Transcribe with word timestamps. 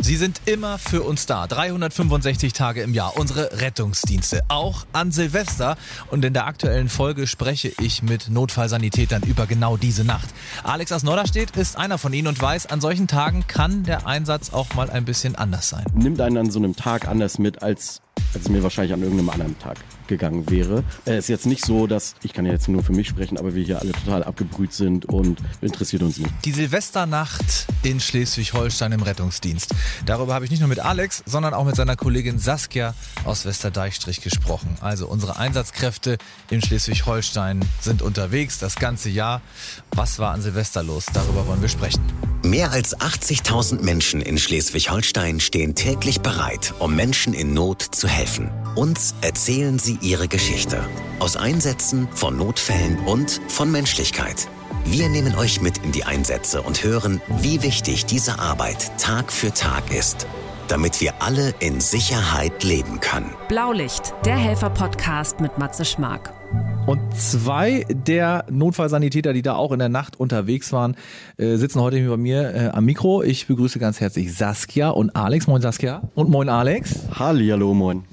Sie 0.00 0.16
sind 0.16 0.42
immer 0.44 0.78
für 0.78 1.02
uns 1.02 1.26
da. 1.26 1.46
365 1.46 2.52
Tage 2.52 2.82
im 2.82 2.92
Jahr. 2.92 3.16
Unsere 3.16 3.60
Rettungsdienste. 3.60 4.42
Auch 4.48 4.86
an 4.92 5.10
Silvester. 5.10 5.76
Und 6.10 6.24
in 6.24 6.34
der 6.34 6.46
aktuellen 6.46 6.88
Folge 6.88 7.26
spreche 7.26 7.72
ich 7.80 8.02
mit 8.02 8.28
Notfallsanitätern 8.28 9.22
über 9.22 9.46
genau 9.46 9.76
diese 9.76 10.04
Nacht. 10.04 10.28
Alex 10.62 10.92
aus 10.92 11.02
Norderstedt 11.02 11.56
ist 11.56 11.76
einer 11.76 11.98
von 11.98 12.12
ihnen 12.12 12.28
und 12.28 12.40
weiß, 12.40 12.66
an 12.66 12.80
solchen 12.80 13.08
Tagen 13.08 13.46
kann 13.48 13.84
der 13.84 14.06
Einsatz 14.06 14.52
auch 14.52 14.74
mal 14.74 14.90
ein 14.90 15.04
bisschen 15.04 15.34
anders 15.34 15.70
sein. 15.70 15.84
Nimmt 15.94 16.20
einen 16.20 16.36
an 16.36 16.50
so 16.50 16.58
einem 16.58 16.76
Tag 16.76 17.08
anders 17.08 17.38
mit 17.38 17.62
als 17.62 18.02
als 18.36 18.44
es 18.44 18.50
mir 18.50 18.62
wahrscheinlich 18.62 18.92
an 18.92 19.02
irgendeinem 19.02 19.30
anderen 19.30 19.58
Tag 19.58 19.78
gegangen 20.06 20.48
wäre. 20.50 20.84
Es 21.06 21.24
ist 21.24 21.28
jetzt 21.28 21.46
nicht 21.46 21.64
so, 21.64 21.86
dass, 21.86 22.14
ich 22.22 22.34
kann 22.34 22.44
ja 22.44 22.52
jetzt 22.52 22.68
nur 22.68 22.84
für 22.84 22.92
mich 22.92 23.08
sprechen, 23.08 23.38
aber 23.38 23.54
wir 23.54 23.64
hier 23.64 23.80
alle 23.80 23.92
total 23.92 24.22
abgebrüht 24.24 24.74
sind 24.74 25.06
und 25.06 25.40
interessiert 25.62 26.02
uns 26.02 26.18
nicht. 26.18 26.30
Die 26.44 26.52
Silvesternacht 26.52 27.66
in 27.82 27.98
Schleswig-Holstein 27.98 28.92
im 28.92 29.02
Rettungsdienst. 29.02 29.74
Darüber 30.04 30.34
habe 30.34 30.44
ich 30.44 30.50
nicht 30.50 30.60
nur 30.60 30.68
mit 30.68 30.80
Alex, 30.80 31.22
sondern 31.24 31.54
auch 31.54 31.64
mit 31.64 31.76
seiner 31.76 31.96
Kollegin 31.96 32.38
Saskia 32.38 32.94
aus 33.24 33.46
Westerdeichstrich 33.46 34.20
gesprochen. 34.20 34.76
Also 34.80 35.08
unsere 35.08 35.38
Einsatzkräfte 35.38 36.18
in 36.50 36.60
Schleswig-Holstein 36.60 37.64
sind 37.80 38.02
unterwegs 38.02 38.58
das 38.58 38.76
ganze 38.76 39.08
Jahr. 39.08 39.40
Was 39.92 40.18
war 40.18 40.34
an 40.34 40.42
Silvester 40.42 40.82
los? 40.82 41.06
Darüber 41.12 41.46
wollen 41.46 41.62
wir 41.62 41.70
sprechen. 41.70 42.02
Mehr 42.44 42.70
als 42.70 42.96
80.000 42.96 43.82
Menschen 43.82 44.20
in 44.20 44.38
Schleswig-Holstein 44.38 45.40
stehen 45.40 45.74
täglich 45.74 46.20
bereit, 46.20 46.74
um 46.78 46.94
Menschen 46.94 47.34
in 47.34 47.54
Not 47.54 47.82
zu 47.82 48.06
helfen. 48.06 48.25
Uns 48.74 49.14
erzählen 49.20 49.78
sie 49.78 49.98
ihre 50.00 50.28
Geschichte. 50.28 50.84
Aus 51.18 51.36
Einsätzen, 51.36 52.08
von 52.14 52.36
Notfällen 52.36 52.98
und 53.06 53.40
von 53.48 53.70
Menschlichkeit. 53.70 54.48
Wir 54.84 55.08
nehmen 55.08 55.34
euch 55.36 55.60
mit 55.60 55.78
in 55.78 55.92
die 55.92 56.04
Einsätze 56.04 56.62
und 56.62 56.84
hören, 56.84 57.20
wie 57.40 57.62
wichtig 57.62 58.04
diese 58.06 58.38
Arbeit 58.38 58.92
Tag 58.98 59.32
für 59.32 59.52
Tag 59.52 59.90
ist, 59.92 60.26
damit 60.68 61.00
wir 61.00 61.22
alle 61.22 61.54
in 61.58 61.80
Sicherheit 61.80 62.62
leben 62.62 63.00
können. 63.00 63.34
Blaulicht, 63.48 64.14
der 64.24 64.36
Helfer-Podcast 64.36 65.40
mit 65.40 65.58
Matze 65.58 65.84
Schmark. 65.84 66.35
Und 66.86 67.00
zwei 67.16 67.84
der 67.88 68.44
Notfallsanitäter, 68.48 69.32
die 69.32 69.42
da 69.42 69.56
auch 69.56 69.72
in 69.72 69.80
der 69.80 69.88
Nacht 69.88 70.20
unterwegs 70.20 70.72
waren, 70.72 70.94
äh, 71.36 71.56
sitzen 71.56 71.80
heute 71.80 72.08
bei 72.08 72.16
mir 72.16 72.54
äh, 72.54 72.68
am 72.68 72.84
Mikro. 72.84 73.24
Ich 73.24 73.48
begrüße 73.48 73.80
ganz 73.80 74.00
herzlich 74.00 74.32
Saskia 74.32 74.90
und 74.90 75.16
Alex. 75.16 75.48
Moin 75.48 75.60
Saskia. 75.60 76.02
Und 76.14 76.30
moin 76.30 76.48
Alex. 76.48 77.08
Hallihallo, 77.18 77.74
moin. 77.74 78.04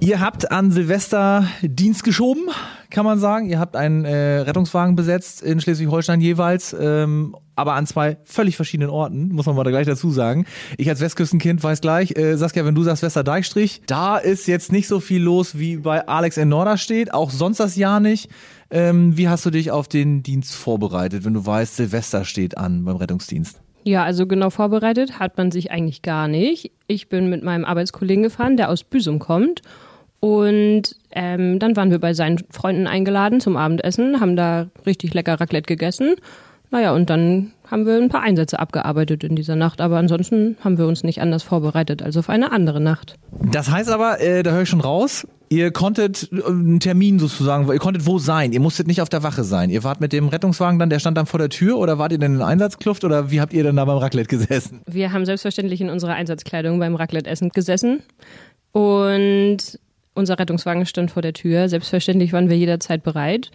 Ihr 0.00 0.20
habt 0.20 0.52
an 0.52 0.70
Silvester 0.70 1.46
Dienst 1.62 2.04
geschoben, 2.04 2.50
kann 2.90 3.06
man 3.06 3.18
sagen. 3.18 3.48
Ihr 3.48 3.58
habt 3.58 3.76
einen 3.76 4.04
äh, 4.04 4.40
Rettungswagen 4.40 4.94
besetzt 4.94 5.40
in 5.40 5.58
Schleswig-Holstein 5.58 6.20
jeweils, 6.20 6.76
ähm, 6.78 7.34
aber 7.58 7.74
an 7.74 7.86
zwei 7.86 8.18
völlig 8.24 8.54
verschiedenen 8.54 8.88
Orten, 8.88 9.30
muss 9.30 9.46
man 9.46 9.56
mal 9.56 9.64
da 9.64 9.70
gleich 9.70 9.86
dazu 9.86 10.10
sagen. 10.10 10.46
Ich 10.76 10.88
als 10.88 11.00
Westküstenkind 11.00 11.62
weiß 11.62 11.80
gleich, 11.80 12.16
äh, 12.16 12.36
Saskia, 12.36 12.64
wenn 12.64 12.76
du 12.76 12.84
sagst 12.84 13.02
Westerdeichstrich, 13.02 13.82
da 13.86 14.16
ist 14.16 14.46
jetzt 14.46 14.70
nicht 14.70 14.86
so 14.86 15.00
viel 15.00 15.20
los 15.20 15.58
wie 15.58 15.78
bei 15.78 16.06
Alex 16.06 16.36
in 16.36 16.48
Norderstedt, 16.48 17.12
auch 17.12 17.30
sonst 17.30 17.58
das 17.58 17.74
Jahr 17.74 17.98
nicht. 17.98 18.30
Ähm, 18.70 19.16
wie 19.16 19.28
hast 19.28 19.44
du 19.44 19.50
dich 19.50 19.72
auf 19.72 19.88
den 19.88 20.22
Dienst 20.22 20.54
vorbereitet, 20.54 21.24
wenn 21.24 21.34
du 21.34 21.44
weißt, 21.44 21.76
Silvester 21.76 22.24
steht 22.24 22.56
an 22.56 22.84
beim 22.84 22.96
Rettungsdienst? 22.96 23.60
Ja, 23.82 24.04
also 24.04 24.26
genau 24.26 24.50
vorbereitet 24.50 25.18
hat 25.18 25.36
man 25.36 25.50
sich 25.50 25.72
eigentlich 25.72 26.02
gar 26.02 26.28
nicht. 26.28 26.70
Ich 26.86 27.08
bin 27.08 27.28
mit 27.28 27.42
meinem 27.42 27.64
Arbeitskollegen 27.64 28.22
gefahren, 28.22 28.56
der 28.56 28.68
aus 28.68 28.84
Büsum 28.84 29.18
kommt. 29.18 29.62
Und 30.20 30.94
ähm, 31.10 31.58
dann 31.58 31.74
waren 31.74 31.90
wir 31.90 31.98
bei 31.98 32.12
seinen 32.14 32.38
Freunden 32.50 32.86
eingeladen 32.86 33.40
zum 33.40 33.56
Abendessen, 33.56 34.20
haben 34.20 34.36
da 34.36 34.68
richtig 34.86 35.14
lecker 35.14 35.40
Raclette 35.40 35.66
gegessen. 35.66 36.16
Naja, 36.70 36.92
und 36.92 37.08
dann 37.08 37.52
haben 37.70 37.86
wir 37.86 37.96
ein 37.96 38.08
paar 38.08 38.22
Einsätze 38.22 38.58
abgearbeitet 38.58 39.24
in 39.24 39.36
dieser 39.36 39.56
Nacht, 39.56 39.80
aber 39.80 39.96
ansonsten 39.96 40.56
haben 40.60 40.76
wir 40.76 40.86
uns 40.86 41.02
nicht 41.02 41.20
anders 41.20 41.42
vorbereitet 41.42 42.02
als 42.02 42.16
auf 42.16 42.28
eine 42.28 42.52
andere 42.52 42.80
Nacht. 42.80 43.14
Das 43.50 43.70
heißt 43.70 43.90
aber, 43.90 44.20
äh, 44.20 44.42
da 44.42 44.50
höre 44.50 44.62
ich 44.62 44.68
schon 44.68 44.80
raus, 44.80 45.26
ihr 45.48 45.70
konntet 45.70 46.30
äh, 46.32 46.46
einen 46.46 46.80
Termin 46.80 47.18
sozusagen, 47.18 47.70
ihr 47.70 47.78
konntet 47.78 48.06
wo 48.06 48.18
sein, 48.18 48.52
ihr 48.52 48.60
musstet 48.60 48.86
nicht 48.86 49.00
auf 49.00 49.08
der 49.08 49.22
Wache 49.22 49.44
sein. 49.44 49.70
Ihr 49.70 49.84
wart 49.84 50.00
mit 50.00 50.12
dem 50.12 50.28
Rettungswagen 50.28 50.78
dann, 50.78 50.90
der 50.90 50.98
stand 50.98 51.16
dann 51.16 51.26
vor 51.26 51.38
der 51.38 51.48
Tür 51.48 51.78
oder 51.78 51.98
wart 51.98 52.12
ihr 52.12 52.18
denn 52.18 52.34
in 52.34 52.42
Einsatzkluft 52.42 53.04
oder 53.04 53.30
wie 53.30 53.40
habt 53.40 53.52
ihr 53.52 53.62
denn 53.62 53.76
da 53.76 53.84
beim 53.84 53.98
Raclette 53.98 54.28
gesessen? 54.28 54.80
Wir 54.86 55.12
haben 55.12 55.24
selbstverständlich 55.24 55.80
in 55.80 55.90
unserer 55.90 56.14
Einsatzkleidung 56.14 56.78
beim 56.78 56.94
Raclette-Essen 56.94 57.50
gesessen 57.50 58.02
und 58.72 59.78
unser 60.14 60.38
Rettungswagen 60.38 60.84
stand 60.84 61.10
vor 61.10 61.22
der 61.22 61.32
Tür. 61.32 61.68
Selbstverständlich 61.68 62.32
waren 62.32 62.50
wir 62.50 62.56
jederzeit 62.56 63.02
bereit, 63.02 63.50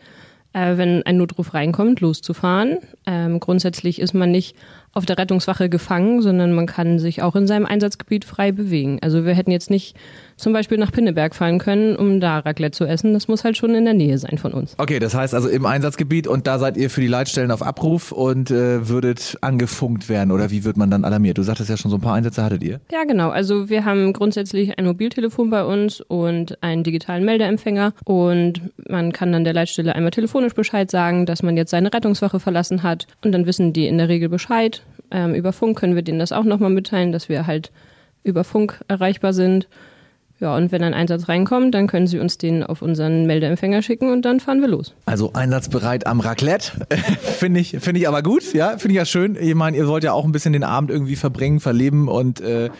äh, 0.54 0.78
wenn 0.78 1.04
ein 1.04 1.18
Notruf 1.18 1.54
reinkommt, 1.54 2.00
loszufahren. 2.00 2.78
Ähm, 3.06 3.40
grundsätzlich 3.40 4.00
ist 4.00 4.14
man 4.14 4.32
nicht 4.32 4.56
auf 4.94 5.06
der 5.06 5.18
Rettungswache 5.18 5.70
gefangen, 5.70 6.22
sondern 6.22 6.54
man 6.54 6.68
kann 6.68 7.00
sich 7.00 7.24
auch 7.24 7.36
in 7.36 7.48
seinem 7.48 7.66
Einsatzgebiet 7.66 8.26
frei 8.26 8.52
bewegen. 8.52 9.00
Also 9.02 9.26
wir 9.26 9.34
hätten 9.34 9.52
jetzt 9.52 9.72
nicht 9.72 9.96
zum 10.38 10.54
Beispiel 10.54 10.78
nach 10.78 10.92
Pinneberg 10.92 11.34
fahren 11.36 11.58
können, 11.58 11.96
um 11.96 12.20
da 12.20 12.40
Raclette 12.40 12.78
zu 12.78 12.86
essen. 12.86 13.14
Das 13.14 13.28
muss 13.28 13.44
halt 13.44 13.58
schon 13.58 13.74
in 13.74 13.86
der 13.86 13.96
Nähe 13.96 14.18
sein 14.18 14.38
von 14.38 14.54
uns. 14.54 14.76
Okay, 14.78 15.00
das 15.00 15.16
heißt 15.16 15.34
also 15.34 15.50
im 15.50 15.66
Einsatzgebiet 15.66 16.28
und 16.28 16.46
da 16.46 16.60
seid 16.60 16.78
ihr 16.78 16.92
für 16.92 17.02
die 17.02 17.08
Leitstellen 17.08 17.50
auf 17.50 17.64
Abruf 17.64 18.12
und 18.12 18.52
äh, 18.52 18.88
würdet 18.88 19.38
angefunkt 19.42 20.10
werden 20.10 20.32
oder 20.32 20.52
wie 20.52 20.64
wird 20.64 20.78
man 20.78 20.92
dann 20.92 21.06
alarmiert? 21.06 21.40
Du 21.40 21.44
sagtest 21.44 21.70
ja 21.70 21.78
schon, 21.78 21.90
so 21.90 21.98
ein 21.98 22.02
paar 22.02 22.14
Einsätze 22.14 22.44
hattet 22.44 22.62
ihr. 22.62 22.80
Ja, 22.92 23.04
genau. 23.04 23.30
Also 23.30 23.70
wir 23.70 23.86
haben 23.86 24.14
grundsätzlich 24.14 24.78
ein 24.78 24.86
Mobiltelefon 24.86 25.50
bei 25.50 25.64
uns 25.64 26.02
und 26.02 26.62
einen 26.62 26.84
digitalen 26.84 27.26
Meldeempfänger 27.26 27.94
und 28.06 28.62
man 28.88 29.12
kann 29.12 29.32
dann 29.32 29.44
der 29.44 29.54
Leitstelle 29.54 29.96
einmal 29.96 30.12
telefonisch 30.12 30.54
Bescheid 30.54 30.92
sagen, 30.92 31.26
dass 31.26 31.42
man 31.42 31.58
jetzt 31.58 31.72
seine 31.72 31.92
Rettungswache 31.92 32.40
verlassen 32.40 32.84
hat 32.84 33.08
und 33.24 33.32
dann 33.32 33.48
wissen 33.48 33.74
die 33.74 33.88
in 33.88 33.98
der 33.98 34.08
Regel 34.08 34.30
Bescheid 34.30 34.83
ähm, 35.14 35.34
über 35.34 35.54
Funk 35.54 35.78
können 35.78 35.96
wir 35.96 36.02
denen 36.02 36.20
das 36.20 36.32
auch 36.32 36.44
nochmal 36.44 36.72
mitteilen, 36.72 37.12
dass 37.12 37.30
wir 37.30 37.48
halt 37.48 37.72
über 38.24 38.44
Funk 38.44 38.84
erreichbar 38.88 39.34
sind. 39.34 39.68
Ja, 40.40 40.58
und 40.58 40.74
wenn 40.74 40.84
ein 40.84 40.94
Einsatz 40.94 41.30
reinkommt, 41.30 41.74
dann 41.74 41.88
können 41.88 42.08
Sie 42.08 42.20
uns 42.20 42.38
den 42.38 42.64
auf 42.64 42.82
unseren 42.82 43.26
Meldeempfänger 43.26 43.82
schicken 43.82 44.12
und 44.12 44.24
dann 44.24 44.42
fahren 44.42 44.60
wir 44.60 44.68
los. 44.68 44.94
Also 45.06 45.32
einsatzbereit 45.32 46.06
am 46.06 46.20
Raclette. 46.20 46.86
finde 47.40 47.62
ich, 47.62 47.78
finde 47.80 48.02
ich 48.02 48.10
aber 48.10 48.22
gut, 48.24 48.54
ja, 48.54 48.78
finde 48.78 48.90
ich 48.90 48.98
ja 48.98 49.06
schön. 49.06 49.38
Ich 49.40 49.56
meine, 49.56 49.78
ihr 49.78 49.88
wollt 49.88 50.04
ja 50.04 50.12
auch 50.12 50.26
ein 50.26 50.34
bisschen 50.34 50.52
den 50.52 50.66
Abend 50.66 50.92
irgendwie 50.92 51.16
verbringen, 51.16 51.62
verleben 51.62 52.10
und 52.10 52.42
äh, 52.42 52.72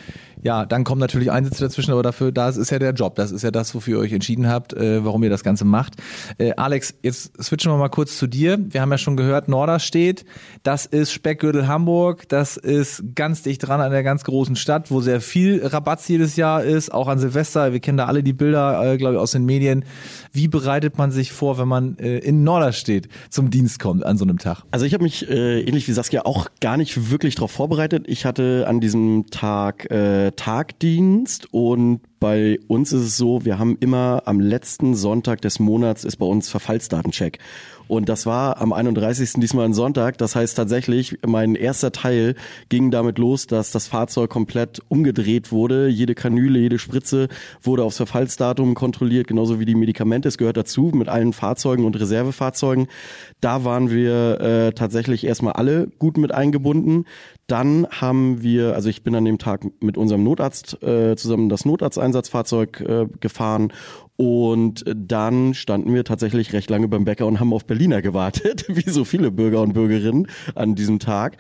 ja, 0.44 0.66
dann 0.66 0.84
kommen 0.84 1.00
natürlich 1.00 1.32
Einsätze 1.32 1.64
dazwischen, 1.64 1.92
aber 1.92 2.04
dafür, 2.04 2.32
das 2.32 2.58
ist 2.58 2.70
ja 2.70 2.80
der 2.80 2.92
Job. 2.92 3.16
Das 3.16 3.32
ist 3.32 3.44
ja 3.44 3.52
das, 3.52 3.74
wofür 3.74 3.98
ihr 3.98 4.02
euch 4.02 4.12
entschieden 4.12 4.48
habt, 4.48 4.74
äh, 4.74 5.04
warum 5.04 5.24
ihr 5.24 5.30
das 5.30 5.44
Ganze 5.44 5.64
macht. 5.64 5.96
Äh, 6.38 6.54
Alex, 6.58 6.94
jetzt 7.02 7.42
switchen 7.42 7.72
wir 7.72 7.78
mal 7.78 7.90
kurz 7.90 8.18
zu 8.18 8.28
dir. 8.28 8.60
Wir 8.60 8.82
haben 8.82 8.92
ja 8.92 8.98
schon 8.98 9.16
gehört, 9.16 9.48
Norderstedt, 9.48 10.26
das 10.64 10.86
ist 10.86 11.14
Speckgürtel 11.14 11.68
Hamburg, 11.68 12.28
das 12.28 12.58
ist 12.58 13.04
ganz 13.16 13.42
dicht 13.42 13.66
dran 13.66 13.80
an 13.80 13.92
der 13.92 14.04
ganz 14.04 14.26
großen 14.26 14.56
Stadt, 14.56 14.92
wo 14.92 15.00
sehr 15.00 15.22
viel 15.22 15.66
Rabatz 15.66 16.08
jedes 16.08 16.36
Jahr 16.36 16.64
ist, 16.64 16.94
auch 16.94 17.08
an 17.08 17.20
Silvester. 17.20 17.72
Wir 17.72 17.80
kennen 17.80 17.98
da 17.98 18.06
alle 18.06 18.22
die 18.22 18.34
Bilder, 18.34 18.94
äh, 18.94 18.98
glaube 18.98 19.16
ich, 19.16 19.20
aus 19.20 19.32
den 19.32 19.46
Medien. 19.46 19.86
Wie 20.34 20.50
bereitet 20.50 20.98
man 20.98 21.12
sich 21.12 21.32
vor, 21.32 21.58
wenn 21.58 21.68
man 21.68 21.98
äh, 22.00 22.18
in 22.18 22.44
Norderstedt 22.44 23.08
zum 23.30 23.50
Dienst 23.50 23.80
kommt 23.80 24.06
an 24.06 24.18
so 24.18 24.26
einem 24.26 24.40
Tag? 24.40 24.64
Also 24.72 24.86
ich 24.86 24.94
habe 24.94 25.04
mich 25.04 25.30
äh, 25.30 25.62
ähnlich 25.62 25.88
wie 25.88 25.94
Saskia 25.94 26.26
auch 26.26 26.48
gar 26.60 26.76
nicht 26.76 27.12
wirklich 27.12 27.36
darauf 27.36 27.52
vorbereitet. 27.52 28.06
Ich 28.08 28.26
hatte 28.26 28.66
an 28.68 28.82
diesem 28.82 29.28
Tag 29.32 29.90
äh, 29.90 30.32
Tagdienst 30.36 31.54
und 31.54 32.02
bei 32.20 32.60
uns 32.68 32.94
ist 32.94 33.02
es 33.02 33.18
so, 33.18 33.46
wir 33.46 33.60
haben 33.60 33.78
immer 33.80 34.24
am 34.26 34.40
letzten 34.40 34.96
Sonntag 34.96 35.42
des 35.42 35.60
Monats 35.60 36.04
ist 36.04 36.18
bei 36.18 36.26
uns 36.26 36.50
Verfallsdatencheck. 36.50 37.40
Und 37.88 38.10
das 38.10 38.26
war 38.26 38.62
am 38.62 38.74
31. 38.74 39.34
diesmal 39.34 39.66
ein 39.66 39.74
Sonntag. 39.74 40.18
Das 40.18 40.36
heißt 40.36 40.56
tatsächlich, 40.56 41.18
mein 41.26 41.56
erster 41.56 41.92
Teil 41.92 42.36
ging 42.70 42.92
damit 42.92 43.18
los, 43.18 43.48
dass 43.48 43.72
das 43.72 43.88
Fahrzeug 43.88 44.30
komplett 44.30 44.82
umgedreht 44.88 45.52
wurde. 45.52 45.88
Jede 45.88 46.16
Kanüle, 46.16 46.60
jede 46.60 46.80
Spritze 46.80 47.28
wurde 47.62 47.84
aufs 47.84 47.98
Verfallsdatum 47.98 48.74
kontrolliert, 48.74 49.28
genauso 49.28 49.60
wie 49.60 49.66
die 49.66 49.76
Medikamente. 49.76 50.28
Es 50.28 50.38
gehört 50.38 50.58
dazu 50.58 50.92
mit 50.94 51.10
allen 51.10 51.34
Fahrzeugen 51.34 51.86
und 51.86 52.00
Reservefahrzeugen. 52.00 52.88
Da 53.42 53.66
waren 53.66 53.90
wir 53.90 54.40
äh, 54.40 54.72
tatsächlich 54.74 55.26
erstmal 55.26 55.54
alle 55.54 55.88
gut 56.00 56.18
mit 56.18 56.34
eingebunden. 56.34 57.06
Dann 57.48 57.88
haben 57.90 58.42
wir, 58.42 58.74
also 58.74 58.90
ich 58.90 59.04
bin 59.04 59.16
an 59.16 59.26
dem 59.26 59.38
Tag 59.38 59.66
mit 59.82 59.98
unserem 59.98 60.24
Notarzt 60.24 60.82
äh, 60.82 61.16
zusammen 61.16 61.50
das 61.50 61.66
Notarzteinsatzfahrzeug 61.66 62.82
äh, 62.82 63.06
gefahren 63.20 63.74
und 64.16 64.84
dann 64.88 65.54
standen 65.54 65.94
wir 65.94 66.04
tatsächlich 66.04 66.54
recht 66.54 66.70
lange 66.70 66.88
beim 66.88 67.06
Bäcker 67.06 67.26
und 67.26 67.40
haben 67.40 67.54
auf 67.54 67.66
Berliner 67.66 68.02
gewartet, 68.02 68.66
wie 68.68 68.90
so 68.90 69.06
viele 69.06 69.32
Bürger 69.32 69.62
und 69.62 69.74
Bürgerinnen 69.74 70.28
an 70.56 70.76
diesem 70.76 71.00
Tag. 71.00 71.38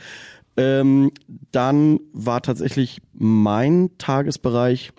Ähm, 0.56 1.12
dann 1.52 2.00
war 2.14 2.42
tatsächlich 2.42 3.02
mein 3.14 3.90
Tagesbereich 3.98 4.92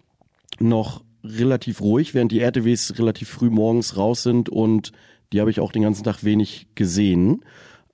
noch 0.60 1.04
relativ 1.22 1.80
ruhig, 1.80 2.14
während 2.14 2.32
die 2.32 2.40
RTWs 2.40 2.98
relativ 2.98 3.28
früh 3.28 3.50
morgens 3.50 3.96
raus 3.96 4.22
sind 4.22 4.48
und 4.48 4.92
die 5.32 5.40
habe 5.40 5.50
ich 5.50 5.60
auch 5.60 5.72
den 5.72 5.82
ganzen 5.82 6.04
Tag 6.04 6.22
wenig 6.22 6.68
gesehen. 6.74 7.44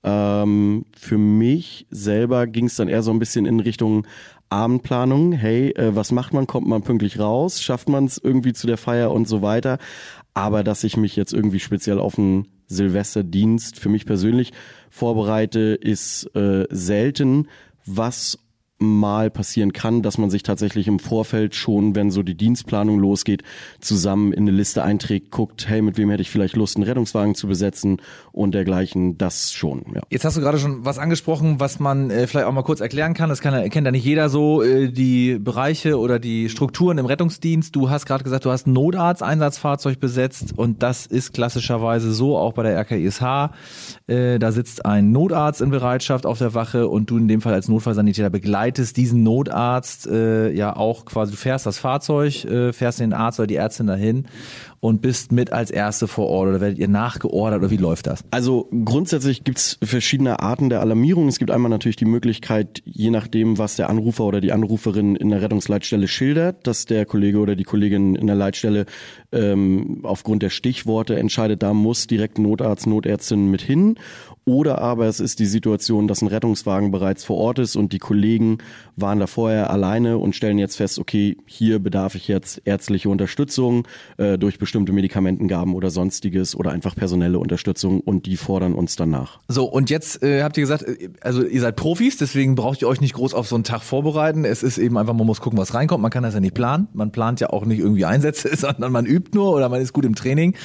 Ähm, 0.03 0.85
für 0.97 1.17
mich 1.17 1.85
selber 1.89 2.47
ging 2.47 2.65
es 2.65 2.75
dann 2.75 2.87
eher 2.87 3.03
so 3.03 3.11
ein 3.11 3.19
bisschen 3.19 3.45
in 3.45 3.59
Richtung 3.59 4.07
Abendplanung. 4.49 5.31
Hey, 5.31 5.69
äh, 5.71 5.95
was 5.95 6.11
macht 6.11 6.33
man? 6.33 6.47
Kommt 6.47 6.67
man 6.67 6.81
pünktlich 6.81 7.19
raus? 7.19 7.61
Schafft 7.61 7.87
man 7.87 8.05
es 8.05 8.17
irgendwie 8.17 8.53
zu 8.53 8.67
der 8.67 8.77
Feier 8.77 9.11
und 9.11 9.27
so 9.27 9.41
weiter? 9.41 9.77
Aber 10.33 10.63
dass 10.63 10.83
ich 10.83 10.97
mich 10.97 11.15
jetzt 11.15 11.33
irgendwie 11.33 11.59
speziell 11.59 11.99
auf 11.99 12.17
einen 12.17 12.47
Silvesterdienst 12.67 13.79
für 13.79 13.89
mich 13.89 14.05
persönlich 14.05 14.53
vorbereite, 14.89 15.59
ist 15.59 16.25
äh, 16.35 16.65
selten. 16.69 17.47
Was 17.85 18.39
mal 18.81 19.29
passieren 19.29 19.71
kann, 19.71 20.01
dass 20.01 20.17
man 20.17 20.29
sich 20.29 20.43
tatsächlich 20.43 20.87
im 20.87 20.99
Vorfeld 20.99 21.55
schon, 21.55 21.95
wenn 21.95 22.11
so 22.11 22.23
die 22.23 22.35
Dienstplanung 22.35 22.99
losgeht, 22.99 23.43
zusammen 23.79 24.33
in 24.33 24.43
eine 24.43 24.51
Liste 24.51 24.83
einträgt, 24.83 25.31
guckt, 25.31 25.67
hey, 25.69 25.81
mit 25.81 25.97
wem 25.97 26.09
hätte 26.09 26.21
ich 26.21 26.29
vielleicht 26.29 26.55
Lust, 26.55 26.75
einen 26.75 26.83
Rettungswagen 26.83 27.35
zu 27.35 27.47
besetzen 27.47 28.01
und 28.31 28.53
dergleichen, 28.53 29.17
das 29.17 29.53
schon. 29.53 29.83
Ja. 29.93 30.01
Jetzt 30.09 30.25
hast 30.25 30.37
du 30.37 30.41
gerade 30.41 30.57
schon 30.57 30.83
was 30.83 30.97
angesprochen, 30.97 31.59
was 31.59 31.79
man 31.79 32.09
äh, 32.09 32.27
vielleicht 32.27 32.47
auch 32.47 32.51
mal 32.51 32.63
kurz 32.63 32.81
erklären 32.81 33.13
kann. 33.13 33.29
Das 33.29 33.41
kann, 33.41 33.69
kennt 33.69 33.85
ja 33.85 33.91
nicht 33.91 34.05
jeder 34.05 34.29
so, 34.29 34.63
äh, 34.63 34.91
die 34.91 35.37
Bereiche 35.39 35.99
oder 35.99 36.19
die 36.19 36.49
Strukturen 36.49 36.97
im 36.97 37.05
Rettungsdienst. 37.05 37.75
Du 37.75 37.89
hast 37.89 38.05
gerade 38.05 38.23
gesagt, 38.23 38.45
du 38.45 38.51
hast 38.51 38.67
ein 38.67 38.73
Notarzt-Einsatzfahrzeug 38.73 39.99
besetzt 39.99 40.57
und 40.57 40.81
das 40.83 41.05
ist 41.05 41.33
klassischerweise 41.33 42.11
so, 42.11 42.37
auch 42.37 42.53
bei 42.53 42.63
der 42.63 42.77
RKISH. 42.79 43.21
Äh, 44.07 44.39
da 44.39 44.51
sitzt 44.51 44.85
ein 44.85 45.11
Notarzt 45.11 45.61
in 45.61 45.69
Bereitschaft 45.69 46.25
auf 46.25 46.39
der 46.39 46.53
Wache 46.53 46.87
und 46.87 47.09
du 47.09 47.17
in 47.17 47.27
dem 47.27 47.41
Fall 47.41 47.53
als 47.53 47.67
Notfallsanitäter 47.67 48.29
begleitest 48.29 48.70
diesen 48.77 49.23
Notarzt 49.23 50.07
äh, 50.07 50.51
ja 50.51 50.75
auch 50.75 51.05
quasi, 51.05 51.31
du 51.31 51.37
fährst 51.37 51.65
das 51.65 51.77
Fahrzeug, 51.77 52.45
äh, 52.45 52.73
fährst 52.73 52.99
den 52.99 53.13
Arzt 53.13 53.39
oder 53.39 53.47
die 53.47 53.55
Ärztin 53.55 53.87
dahin 53.87 54.27
und 54.81 55.01
bist 55.01 55.31
mit 55.31 55.53
als 55.53 55.69
Erste 55.69 56.07
vor 56.07 56.27
Ort 56.27 56.49
oder 56.49 56.61
werdet 56.61 56.79
ihr 56.79 56.87
nachgeordert 56.87 57.59
oder 57.59 57.69
wie 57.69 57.77
läuft 57.77 58.07
das? 58.07 58.23
Also 58.31 58.67
grundsätzlich 58.83 59.43
gibt's 59.43 59.77
verschiedene 59.81 60.39
Arten 60.39 60.69
der 60.69 60.81
Alarmierung. 60.81 61.27
Es 61.27 61.37
gibt 61.37 61.51
einmal 61.51 61.69
natürlich 61.69 61.95
die 61.95 62.05
Möglichkeit, 62.05 62.81
je 62.83 63.11
nachdem, 63.11 63.59
was 63.59 63.75
der 63.75 63.89
Anrufer 63.89 64.25
oder 64.25 64.41
die 64.41 64.51
Anruferin 64.51 65.15
in 65.15 65.29
der 65.29 65.41
Rettungsleitstelle 65.41 66.07
schildert, 66.07 66.65
dass 66.65 66.85
der 66.85 67.05
Kollege 67.05 67.37
oder 67.37 67.55
die 67.55 67.63
Kollegin 67.63 68.15
in 68.15 68.25
der 68.25 68.35
Leitstelle 68.35 68.87
ähm, 69.31 69.99
aufgrund 70.03 70.41
der 70.41 70.49
Stichworte 70.49 71.17
entscheidet, 71.17 71.61
da 71.61 71.73
muss 71.73 72.07
direkt 72.07 72.39
Notarzt, 72.39 72.87
Notärztin 72.87 73.51
mit 73.51 73.61
hin. 73.61 73.97
Oder 74.45 74.79
aber 74.79 75.05
es 75.05 75.19
ist 75.19 75.39
die 75.39 75.45
Situation, 75.45 76.07
dass 76.07 76.21
ein 76.21 76.27
Rettungswagen 76.27 76.91
bereits 76.91 77.23
vor 77.23 77.37
Ort 77.37 77.59
ist 77.59 77.75
und 77.75 77.93
die 77.93 77.99
Kollegen 77.99 78.57
waren 79.01 79.19
da 79.19 79.27
vorher 79.27 79.69
alleine 79.69 80.17
und 80.17 80.35
stellen 80.35 80.57
jetzt 80.57 80.77
fest, 80.77 80.99
okay, 80.99 81.37
hier 81.45 81.79
bedarf 81.79 82.15
ich 82.15 82.27
jetzt 82.27 82.61
ärztliche 82.65 83.09
Unterstützung 83.09 83.87
äh, 84.17 84.37
durch 84.37 84.59
bestimmte 84.59 84.93
Medikamentengaben 84.93 85.75
oder 85.75 85.89
sonstiges 85.89 86.55
oder 86.55 86.71
einfach 86.71 86.95
personelle 86.95 87.39
Unterstützung 87.39 87.99
und 87.99 88.25
die 88.25 88.37
fordern 88.37 88.73
uns 88.73 88.95
danach. 88.95 89.39
So, 89.47 89.65
und 89.65 89.89
jetzt 89.89 90.23
äh, 90.23 90.43
habt 90.43 90.57
ihr 90.57 90.61
gesagt, 90.61 90.83
äh, 90.83 91.09
also 91.21 91.43
ihr 91.43 91.61
seid 91.61 91.75
Profis, 91.75 92.17
deswegen 92.17 92.55
braucht 92.55 92.81
ihr 92.81 92.87
euch 92.87 93.01
nicht 93.01 93.13
groß 93.13 93.33
auf 93.33 93.47
so 93.47 93.55
einen 93.55 93.63
Tag 93.63 93.81
vorbereiten. 93.81 94.45
Es 94.45 94.63
ist 94.63 94.77
eben 94.77 94.97
einfach, 94.97 95.13
man 95.13 95.25
muss 95.25 95.41
gucken, 95.41 95.59
was 95.59 95.73
reinkommt. 95.73 96.01
Man 96.01 96.11
kann 96.11 96.23
das 96.23 96.33
ja 96.33 96.39
nicht 96.39 96.53
planen. 96.53 96.87
Man 96.93 97.11
plant 97.11 97.39
ja 97.39 97.49
auch 97.49 97.65
nicht 97.65 97.79
irgendwie 97.79 98.05
Einsätze, 98.05 98.55
sondern 98.55 98.91
man 98.91 99.05
übt 99.05 99.31
nur 99.33 99.53
oder 99.53 99.69
man 99.69 99.81
ist 99.81 99.93
gut 99.93 100.05
im 100.05 100.15
Training. 100.15 100.55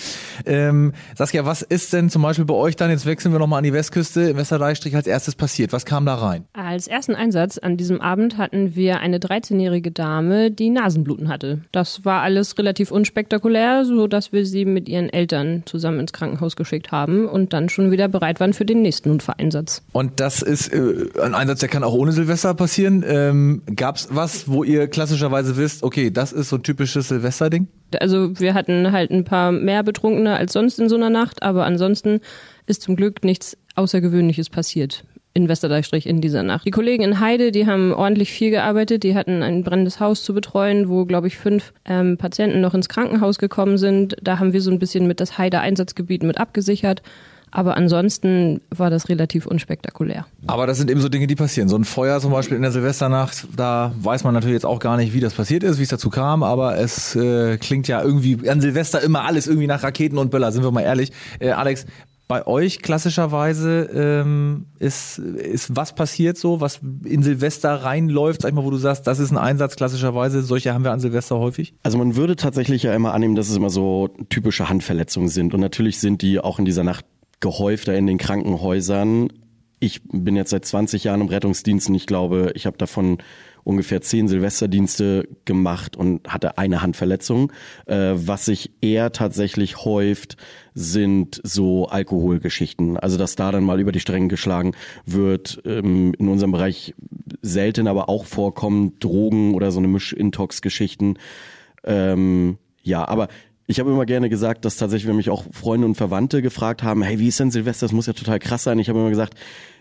Ähm, 0.44 0.93
Saskia, 1.17 1.44
was 1.44 1.62
ist 1.62 1.93
denn 1.93 2.11
zum 2.11 2.23
Beispiel 2.23 2.44
bei 2.44 2.55
euch 2.55 2.77
dann, 2.77 2.91
jetzt 2.91 3.06
wechseln 3.06 3.32
wir 3.32 3.39
nochmal 3.39 3.59
an 3.59 3.65
die 3.65 3.73
Westküste, 3.73 4.31
im 4.31 4.37
Westerdeichstrich 4.37 4.94
als 4.94 5.06
erstes 5.06 5.35
passiert? 5.35 5.73
Was 5.73 5.85
kam 5.85 6.06
da 6.06 6.15
rein? 6.15 6.44
Als 6.53 6.87
ersten 6.87 7.15
Einsatz 7.15 7.59
an 7.59 7.77
diesem 7.77 8.00
Abend 8.00 8.25
hatten 8.34 8.75
wir 8.75 9.00
eine 9.00 9.19
13-jährige 9.19 9.90
Dame, 9.90 10.50
die 10.50 10.70
Nasenbluten 10.70 11.28
hatte. 11.28 11.61
Das 11.73 12.05
war 12.05 12.23
alles 12.23 12.58
relativ 12.58 12.90
unspektakulär, 12.90 13.84
so 13.84 14.06
dass 14.06 14.32
wir 14.32 14.44
sie 14.44 14.64
mit 14.64 14.88
ihren 14.88 15.08
Eltern 15.08 15.62
zusammen 15.64 16.00
ins 16.00 16.12
Krankenhaus 16.12 16.56
geschickt 16.56 16.93
haben 16.93 17.26
und 17.28 17.52
dann 17.52 17.69
schon 17.69 17.90
wieder 17.90 18.08
bereit 18.08 18.40
waren 18.40 18.52
für 18.52 18.64
den 18.64 18.82
nächsten 18.82 19.11
Notfalleinsatz. 19.11 19.82
Und 19.93 20.20
das 20.20 20.43
ist 20.43 20.73
äh, 20.73 21.08
ein 21.23 21.34
Einsatz, 21.34 21.61
der 21.61 21.69
kann 21.69 21.84
auch 21.84 21.94
ohne 21.94 22.12
Silvester 22.12 22.55
passieren. 22.55 23.05
Ähm, 23.06 23.62
Gab 23.75 23.96
es 23.96 24.08
was, 24.11 24.49
wo 24.49 24.64
ihr 24.64 24.88
klassischerweise 24.88 25.56
wisst, 25.56 25.82
okay, 25.82 26.11
das 26.11 26.32
ist 26.32 26.49
so 26.49 26.56
ein 26.56 26.62
typisches 26.62 27.08
Silvesterding? 27.08 27.69
Also 28.00 28.38
wir 28.38 28.55
hatten 28.55 28.93
halt 28.93 29.11
ein 29.11 29.25
paar 29.25 29.52
mehr 29.52 29.82
Betrunkene 29.82 30.37
als 30.37 30.52
sonst 30.52 30.79
in 30.79 30.88
so 30.88 30.96
einer 30.96 31.11
Nacht, 31.11 31.43
aber 31.43 31.64
ansonsten 31.64 32.20
ist 32.67 32.82
zum 32.82 32.96
Glück 32.96 33.25
nichts 33.25 33.56
Außergewöhnliches 33.76 34.50
passiert 34.50 35.05
in 35.37 35.49
Westerdeichstrich 35.49 36.06
in 36.06 36.21
dieser 36.21 36.43
Nacht. 36.43 36.67
Die 36.67 36.71
Kollegen 36.71 37.05
in 37.05 37.21
Heide, 37.21 37.53
die 37.53 37.67
haben 37.67 37.93
ordentlich 37.93 38.33
viel 38.33 38.50
gearbeitet. 38.50 39.03
Die 39.03 39.15
hatten 39.15 39.43
ein 39.43 39.62
brennendes 39.62 40.00
Haus 40.00 40.25
zu 40.25 40.33
betreuen, 40.33 40.88
wo, 40.88 41.05
glaube 41.05 41.27
ich, 41.27 41.37
fünf 41.37 41.75
ähm, 41.85 42.17
Patienten 42.17 42.61
noch 42.62 42.75
ins 42.75 42.88
Krankenhaus 42.88 43.38
gekommen 43.38 43.77
sind. 43.77 44.17
Da 44.23 44.38
haben 44.38 44.55
wir 44.55 44.62
so 44.62 44.71
ein 44.71 44.79
bisschen 44.79 45.06
mit 45.06 45.21
das 45.21 45.37
Heide-Einsatzgebiet 45.37 46.23
mit 46.23 46.38
abgesichert. 46.38 47.03
Aber 47.53 47.77
ansonsten 47.77 48.61
war 48.71 48.91
das 48.91 49.09
relativ 49.09 49.47
unspektakulär. 49.47 50.27
Aber 50.47 50.67
das 50.67 50.79
sind 50.79 50.91
eben 50.91 51.00
so 51.00 51.09
Dinge, 51.09 51.27
die 51.27 51.37
passieren. 51.37 51.69
So 51.69 51.77
ein 51.77 51.85
Feuer 51.85 52.21
zum 52.21 52.32
Beispiel 52.32 52.56
in 52.56 52.62
der 52.62 52.73
Silvesternacht, 52.73 53.47
da 53.56 53.93
weiß 54.00 54.25
man 54.25 54.35
natürlich 54.35 54.55
jetzt 54.55 54.67
auch 54.67 54.79
gar 54.79 54.97
nicht, 54.97 55.15
wie 55.15 55.21
das 55.21 55.35
passiert 55.35 55.62
ist, 55.62 55.79
wie 55.79 55.85
es 55.85 55.89
dazu 55.89 56.11
kam, 56.11 56.43
aber 56.43 56.77
es 56.77 57.15
äh, 57.15 57.56
klingt 57.56 57.89
ja 57.89 58.03
irgendwie 58.03 58.49
an 58.50 58.61
Silvester 58.61 59.00
immer 59.00 59.25
alles 59.25 59.47
irgendwie 59.47 59.69
nach 59.69 59.82
Raketen 59.82 60.19
und 60.19 60.31
Böller, 60.31 60.50
sind 60.50 60.65
wir 60.65 60.71
mal 60.71 60.82
ehrlich. 60.82 61.12
Äh, 61.39 61.50
Alex, 61.50 61.87
bei 62.28 62.46
euch 62.46 62.82
klassischerweise 62.82 63.88
ähm, 63.94 64.67
ist, 64.78 65.19
ist 65.19 65.76
was 65.76 65.94
passiert 65.94 66.37
so, 66.37 66.61
was 66.61 66.81
in 67.05 67.23
Silvester 67.23 67.70
reinläuft, 67.84 68.43
sag 68.43 68.49
ich 68.49 68.55
mal, 68.55 68.64
wo 68.64 68.70
du 68.70 68.78
sagst, 68.78 69.06
das 69.06 69.20
ist 69.20 69.31
ein 69.31 69.38
Einsatz 69.38 69.76
klassischerweise, 69.76 70.43
solche 70.43 70.75
haben 70.75 70.82
wir 70.82 70.90
an 70.90 70.99
Silvester 70.99 71.38
häufig? 71.38 71.75
Also 71.84 71.99
man 71.99 72.17
würde 72.17 72.34
tatsächlich 72.34 72.82
ja 72.82 72.94
immer 72.94 73.14
annehmen, 73.14 73.37
dass 73.37 73.49
es 73.49 73.56
immer 73.56 73.70
so 73.70 74.08
typische 74.28 74.69
Handverletzungen 74.69 75.28
sind 75.28 75.55
und 75.55 75.61
natürlich 75.61 76.00
sind 76.00 76.20
die 76.23 76.40
auch 76.40 76.58
in 76.58 76.64
dieser 76.64 76.82
Nacht 76.82 77.05
gehäufter 77.38 77.94
in 77.94 78.06
den 78.06 78.19
Krankenhäusern. 78.19 79.32
Ich 79.79 80.02
bin 80.05 80.34
jetzt 80.34 80.50
seit 80.50 80.64
20 80.64 81.05
Jahren 81.05 81.20
im 81.20 81.29
Rettungsdienst 81.29 81.88
und 81.88 81.94
ich 81.94 82.06
glaube, 82.06 82.50
ich 82.55 82.67
habe 82.67 82.76
davon 82.76 83.19
ungefähr 83.67 84.01
zehn 84.01 84.29
Silvesterdienste 84.29 85.29
gemacht 85.45 85.97
und 85.97 86.29
hatte 86.29 86.57
eine 86.57 86.83
Handverletzung. 86.83 87.53
Äh, 87.87 88.13
was 88.15 88.45
sich 88.45 88.71
eher 88.81 89.11
tatsächlich 89.11 89.85
häuft, 89.85 90.37
sind 90.75 91.41
so 91.43 91.89
Alkoholgeschichten. 91.89 92.97
Also 92.97 93.19
dass 93.19 93.35
da 93.35 93.51
dann 93.51 93.65
mal 93.65 93.81
über 93.81 93.91
die 93.91 94.01
Stränge 94.01 94.29
geschlagen 94.29 94.73
wird, 95.05 95.61
ähm, 95.65 96.15
in 96.17 96.29
unserem 96.29 96.53
Bereich 96.53 96.95
selten, 97.43 97.89
aber 97.89 98.09
auch 98.09 98.25
vorkommen 98.25 98.99
Drogen 99.01 99.55
oder 99.55 99.73
so 99.73 99.79
eine 99.79 99.89
Misch-Intox-Geschichten. 99.89 101.19
Ähm, 101.83 102.59
ja, 102.83 103.07
aber 103.07 103.27
ich 103.67 103.81
habe 103.81 103.91
immer 103.91 104.07
gerne 104.07 104.29
gesagt, 104.29 104.65
dass 104.65 104.77
tatsächlich, 104.77 105.09
wenn 105.09 105.17
mich 105.17 105.31
auch 105.31 105.45
Freunde 105.51 105.89
und 105.89 105.97
Verwandte 105.97 106.41
gefragt 106.41 106.85
haben, 106.85 107.03
hey, 107.03 107.19
wie 107.19 107.29
ist 107.29 107.41
denn 107.41 107.51
Silvester? 107.51 107.87
Das 107.87 107.93
muss 107.93 108.07
ja 108.07 108.13
total 108.13 108.39
krass 108.39 108.63
sein. 108.63 108.79
Ich 108.79 108.89
habe 108.89 109.01
immer 109.01 109.11
gesagt, 109.11 109.35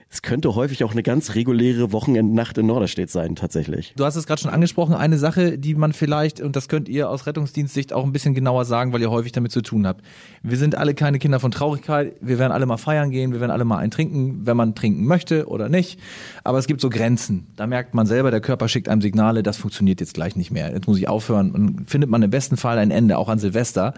es 0.10 0.22
könnte 0.22 0.56
häufig 0.56 0.84
auch 0.84 0.92
eine 0.92 1.04
ganz 1.04 1.36
reguläre 1.36 1.92
Wochenendnacht 1.92 2.58
in 2.58 2.68
Norderstedt 2.68 3.10
sein, 3.10 3.36
tatsächlich. 3.36 3.94
Du 3.98 4.06
hast 4.06 4.16
es 4.16 4.28
gerade 4.28 4.42
schon 4.42 4.52
angesprochen, 4.52 4.94
eine 4.94 5.18
Sache, 5.18 5.58
die 5.58 5.76
man 5.76 5.94
vielleicht, 5.94 6.40
und 6.40 6.56
das 6.56 6.70
könnt 6.70 6.88
ihr 6.88 7.10
aus 7.10 7.26
Rettungsdienstsicht 7.26 7.92
auch 7.92 8.06
ein 8.06 8.14
bisschen 8.14 8.34
genauer 8.34 8.66
sagen, 8.66 8.94
weil 8.94 9.02
ihr 9.02 9.12
häufig 9.12 9.34
damit 9.34 9.52
zu 9.52 9.62
tun 9.62 9.86
habt. 9.86 10.06
Wir 10.42 10.58
sind 10.58 10.76
alle 10.76 10.94
keine 10.94 11.20
Kinder 11.20 11.40
von 11.40 11.52
Traurigkeit, 11.52 12.16
wir 12.22 12.40
werden 12.40 12.54
alle 12.54 12.66
mal 12.66 12.78
feiern 12.78 13.10
gehen, 13.10 13.34
wir 13.34 13.42
werden 13.42 13.52
alle 13.52 13.66
mal 13.66 13.80
ein 13.80 13.92
trinken, 13.92 14.46
wenn 14.46 14.56
man 14.56 14.76
trinken 14.76 15.06
möchte 15.06 15.48
oder 15.48 15.70
nicht. 15.70 16.00
Aber 16.44 16.60
es 16.60 16.68
gibt 16.68 16.82
so 16.82 16.90
Grenzen. 16.90 17.48
Da 17.56 17.68
merkt 17.68 17.94
man 17.94 18.06
selber, 18.06 18.32
der 18.32 18.42
Körper 18.42 18.70
schickt 18.70 18.88
einem 18.88 19.02
Signale, 19.02 19.44
das 19.44 19.58
funktioniert 19.58 20.00
jetzt 20.00 20.14
gleich 20.14 20.36
nicht 20.36 20.52
mehr. 20.52 20.72
Jetzt 20.72 20.88
muss 20.88 20.98
ich 20.98 21.10
aufhören. 21.10 21.52
Und 21.52 21.90
findet 21.90 22.10
man 22.10 22.22
im 22.22 22.30
besten 22.30 22.58
Fall 22.58 22.78
ein 22.78 22.92
Ende, 22.92 23.18
auch 23.18 23.28
an 23.28 23.40
Silvester. 23.40 23.94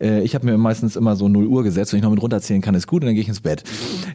Äh, 0.00 0.22
ich 0.22 0.34
habe 0.34 0.46
mir 0.46 0.58
meistens 0.58 0.96
immer 0.96 1.16
so 1.16 1.28
0 1.28 1.46
Uhr 1.46 1.62
gesetzt, 1.62 1.92
wenn 1.92 1.98
ich 1.98 2.02
noch 2.02 2.10
mit 2.10 2.22
runterzählen 2.22 2.62
kann, 2.62 2.74
ist 2.74 2.86
gut 2.86 3.02
und 3.02 3.06
dann 3.06 3.14
gehe 3.14 3.22
ich 3.22 3.28
ins 3.28 3.40
Bett. 3.40 3.64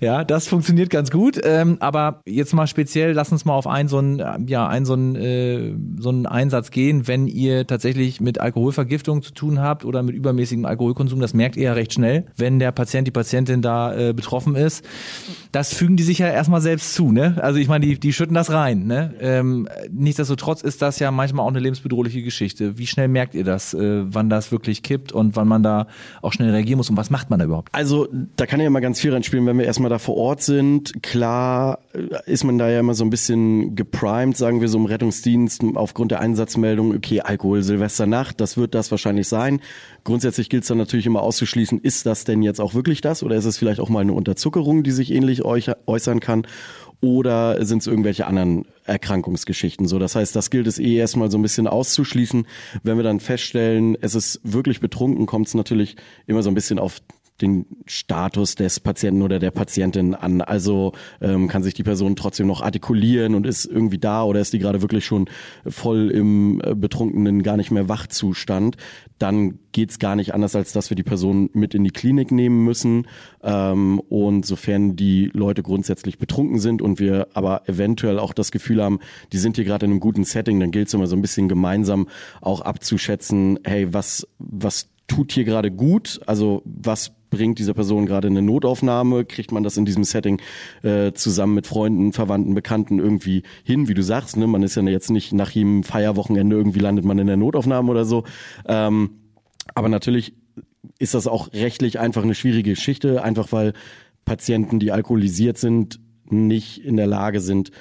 Ja, 0.02 0.24
das 0.24 0.48
funktioniert 0.48 0.90
ganz 0.90 1.12
gut. 1.12 1.40
Ähm, 1.44 1.78
aber 1.80 2.22
jetzt 2.26 2.54
mal 2.54 2.68
speziell, 2.68 3.14
lass 3.14 3.32
uns 3.32 3.46
mal 3.46 3.54
auf 3.54 3.68
einen 3.68 3.90
so 3.90 3.98
einen, 3.98 4.48
ja, 4.48 4.68
einen 4.68 4.86
so 4.86 4.94
einen, 4.94 5.16
äh, 5.16 5.74
so 6.00 6.10
einen 6.10 6.26
Einsatz 6.26 6.72
gehen, 6.72 7.08
wenn 7.08 7.28
ihr 7.28 7.68
tatsächlich 7.68 8.22
mit 8.22 8.40
Alkoholvergiftung 8.40 9.22
zu 9.22 9.34
tun 9.34 9.60
habt 9.60 9.86
oder 9.86 10.04
mit 10.04 10.16
übermäßigem 10.16 10.66
Alkoholkonsum, 10.66 11.20
das 11.20 11.34
merkt 11.34 11.56
ihr 11.56 11.64
ja 11.64 11.74
recht 11.74 11.94
schnell, 11.94 12.26
wenn 12.36 12.60
der 12.60 12.72
Patient, 12.72 13.08
die 13.08 13.12
Patientin 13.12 13.62
da 13.62 13.96
äh, 13.96 14.14
betroffen 14.14 14.56
ist. 14.56 14.86
Das 15.56 15.74
fügen 15.74 15.96
die 15.96 16.04
sich 16.04 16.18
ja 16.18 16.28
erstmal 16.28 16.60
selbst 16.60 16.96
zu, 16.96 17.14
ne? 17.14 17.38
Also 17.42 17.60
ich 17.60 17.70
meine, 17.70 17.86
die, 17.86 17.98
die 17.98 18.12
schütten 18.12 18.34
das 18.34 18.52
rein, 18.52 18.88
ne? 18.88 19.14
Ähm, 19.22 19.70
nichtsdestotrotz 19.90 20.62
ist 20.62 20.82
das 20.82 21.00
ja 21.00 21.12
manchmal 21.12 21.46
auch 21.46 21.50
eine 21.50 21.62
lebensbedrohliche 21.62 22.24
Geschichte. 22.24 22.78
Wie 22.78 22.86
schnell 22.88 23.08
merkt 23.08 23.36
ihr 23.36 23.46
das, 23.46 23.74
äh, 23.74 24.04
wann 24.04 24.30
das 24.30 24.52
wirklich 24.52 24.84
kippt 24.84 25.14
und 25.14 25.38
wann 25.38 25.48
man 25.48 25.64
da 25.64 25.88
auch 26.22 26.34
schnell 26.34 26.50
reagieren 26.50 26.76
muss 26.76 26.90
und 26.90 26.98
was 26.98 27.10
macht 27.10 27.30
man 27.30 27.40
da 27.40 27.46
überhaupt? 27.46 27.70
Also 27.72 28.10
da 28.36 28.46
kann 28.46 28.60
ja 28.60 28.68
immer 28.68 28.82
ganz 28.82 29.00
viel 29.00 29.14
reinspielen, 29.14 29.46
wenn 29.46 29.58
wir 29.58 29.64
erstmal 29.64 29.90
da 29.90 29.98
vor 29.98 30.18
Ort 30.18 30.42
sind. 30.42 31.02
Klar 31.02 31.80
äh, 31.94 32.30
ist 32.30 32.44
man 32.44 32.58
da 32.58 32.70
ja 32.70 32.82
immer 32.82 32.94
so 32.94 33.06
ein 33.06 33.10
bisschen 33.10 33.78
geprimed, 33.78 34.36
sagen 34.36 34.60
wir 34.60 34.68
so 34.68 34.78
im 34.78 34.88
Rettungsdienst, 34.88 35.64
aufgrund 35.76 36.12
der 36.12 36.20
Einsatzmeldung, 36.20 36.94
okay, 36.94 37.22
Alkohol, 37.22 37.64
Silvesternacht, 37.64 38.42
das 38.42 38.58
wird 38.58 38.76
das 38.76 38.92
wahrscheinlich 38.92 39.30
sein. 39.30 39.62
Grundsätzlich 40.04 40.50
gilt 40.50 40.64
es 40.64 40.68
dann 40.68 40.78
natürlich 40.80 41.06
immer 41.06 41.22
auszuschließen, 41.22 41.80
ist 41.80 42.06
das 42.06 42.26
denn 42.26 42.44
jetzt 42.44 42.60
auch 42.60 42.74
wirklich 42.74 43.00
das 43.00 43.24
oder 43.24 43.38
ist 43.38 43.46
es 43.46 43.58
vielleicht 43.58 43.80
auch 43.80 43.88
mal 43.88 44.02
eine 44.02 44.12
Unterzuckerung, 44.12 44.84
die 44.84 44.92
sich 44.92 45.12
ähnlich 45.12 45.45
äußern 45.46 46.20
kann? 46.20 46.48
Oder 47.02 47.64
sind 47.66 47.80
es 47.80 47.88
irgendwelche 47.88 48.26
anderen 48.26 48.66
Erkrankungsgeschichten? 48.86 49.88
So, 49.88 50.00
das 50.00 50.16
heißt, 50.16 50.36
das 50.36 50.50
gilt 50.50 50.66
es 50.66 50.80
eh 50.80 50.96
erstmal 50.96 51.30
so 51.30 51.38
ein 51.38 51.42
bisschen 51.42 51.68
auszuschließen. 51.68 52.48
Wenn 52.84 52.98
wir 52.98 53.04
dann 53.04 53.20
feststellen, 53.20 53.98
es 54.02 54.16
ist 54.16 54.40
wirklich 54.44 54.80
betrunken, 54.80 55.26
kommt 55.26 55.48
es 55.48 55.54
natürlich 55.54 55.98
immer 56.26 56.42
so 56.42 56.50
ein 56.50 56.56
bisschen 56.56 56.80
auf 56.80 57.02
den 57.42 57.66
Status 57.86 58.56
des 58.56 58.80
Patienten 58.80 59.22
oder 59.22 59.40
der 59.40 59.52
Patientin 59.52 60.16
an. 60.16 60.42
Also 60.42 60.94
ähm, 61.22 61.48
kann 61.48 61.64
sich 61.64 61.74
die 61.74 61.84
Person 61.84 62.16
trotzdem 62.16 62.48
noch 62.48 62.62
artikulieren 62.62 63.36
und 63.36 63.46
ist 63.46 63.66
irgendwie 63.66 63.98
da 63.98 64.24
oder 64.24 64.40
ist 64.40 64.54
die 64.54 64.60
gerade 64.60 64.82
wirklich 64.82 65.06
schon 65.06 65.30
voll 65.68 66.12
im 66.12 66.62
äh, 66.64 66.76
betrunkenen, 66.76 67.44
gar 67.44 67.58
nicht 67.58 67.72
mehr 67.72 67.90
Wachzustand. 67.90 68.78
Dann 69.20 69.60
geht's 69.74 70.00
gar 70.00 70.16
nicht 70.16 70.34
anders, 70.34 70.56
als 70.56 70.72
dass 70.72 70.90
wir 70.90 70.96
die 70.96 71.04
Person 71.04 71.50
mit 71.54 71.74
in 71.74 71.84
die 71.84 71.92
Klinik 71.92 72.32
nehmen 72.32 72.64
müssen. 72.64 73.08
Ähm, 73.44 74.00
und 74.08 74.46
sofern 74.46 74.96
die 74.96 75.30
Leute 75.34 75.62
grundsätzlich 75.62 76.18
betrunken 76.18 76.60
sind 76.60 76.82
und 76.82 77.00
wir 77.00 77.28
aber 77.34 77.68
eventuell 77.68 78.18
auch 78.18 78.34
das 78.34 78.52
Gefühl 78.52 78.82
haben, 78.82 79.00
die 79.34 79.38
sind 79.38 79.58
hier 79.58 79.66
gerade 79.66 79.86
in 79.86 79.92
einem 79.92 80.00
guten 80.00 80.24
Setting, 80.24 80.60
dann 80.62 80.72
gilt 80.72 80.88
es 80.88 80.94
immer 80.94 81.08
so 81.08 81.18
ein 81.18 81.22
bisschen 81.22 81.50
gemeinsam 81.50 82.08
auch 82.40 82.62
abzuschätzen, 82.62 83.60
hey, 83.66 83.94
was, 83.94 84.26
was 84.38 84.90
tut 85.08 85.32
hier 85.32 85.44
gerade 85.44 85.72
gut? 85.72 86.22
Also 86.26 86.62
was 86.66 87.15
bringt 87.36 87.60
dieser 87.60 87.74
Person 87.74 88.06
gerade 88.06 88.28
eine 88.28 88.42
Notaufnahme? 88.42 89.26
Kriegt 89.26 89.52
man 89.52 89.64
das 89.64 89.78
in 89.78 89.86
diesem 89.86 90.04
Setting 90.04 90.42
äh, 90.84 91.12
zusammen 91.14 91.54
mit 91.54 91.68
Freunden, 91.68 92.14
Verwandten, 92.14 92.56
Bekannten 92.56 93.00
irgendwie 93.00 93.44
hin? 93.64 93.88
Wie 93.88 93.94
du 93.94 94.02
sagst, 94.02 94.38
ne? 94.38 94.48
man 94.48 94.64
ist 94.64 94.76
ja 94.76 94.84
jetzt 94.84 95.12
nicht 95.12 95.34
nach 95.34 95.52
jedem 95.52 95.84
Feierwochenende 95.84 96.56
irgendwie 96.56 96.80
landet 96.80 97.06
man 97.06 97.20
in 97.20 97.28
der 97.28 97.38
Notaufnahme 97.38 97.92
oder 97.92 98.06
so. 98.06 98.24
Ähm, 98.68 99.12
aber 99.74 99.90
natürlich 99.90 100.34
ist 101.00 101.14
das 101.14 101.28
auch 101.28 101.52
rechtlich 101.54 102.00
einfach 102.00 102.24
eine 102.24 102.36
schwierige 102.36 102.72
Geschichte, 102.72 103.24
einfach 103.24 103.52
weil 103.52 103.74
Patienten, 104.24 104.80
die 104.80 104.92
alkoholisiert 104.92 105.58
sind, 105.58 106.00
nicht 106.30 106.84
in 106.84 106.98
der 106.98 107.08
Lage 107.08 107.40
sind, 107.40 107.72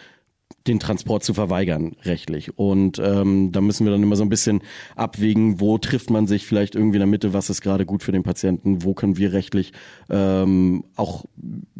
den 0.66 0.80
Transport 0.80 1.24
zu 1.24 1.34
verweigern, 1.34 1.96
rechtlich. 2.04 2.58
Und 2.58 2.98
ähm, 2.98 3.52
da 3.52 3.60
müssen 3.60 3.84
wir 3.84 3.92
dann 3.92 4.02
immer 4.02 4.16
so 4.16 4.22
ein 4.22 4.28
bisschen 4.28 4.62
abwägen, 4.96 5.60
wo 5.60 5.78
trifft 5.78 6.10
man 6.10 6.26
sich 6.26 6.46
vielleicht 6.46 6.74
irgendwie 6.74 6.96
in 6.96 7.00
der 7.00 7.06
Mitte, 7.06 7.32
was 7.32 7.50
ist 7.50 7.60
gerade 7.60 7.84
gut 7.86 8.02
für 8.02 8.12
den 8.12 8.22
Patienten, 8.22 8.82
wo 8.82 8.94
können 8.94 9.16
wir 9.16 9.32
rechtlich 9.32 9.72
ähm, 10.10 10.84
auch 10.96 11.24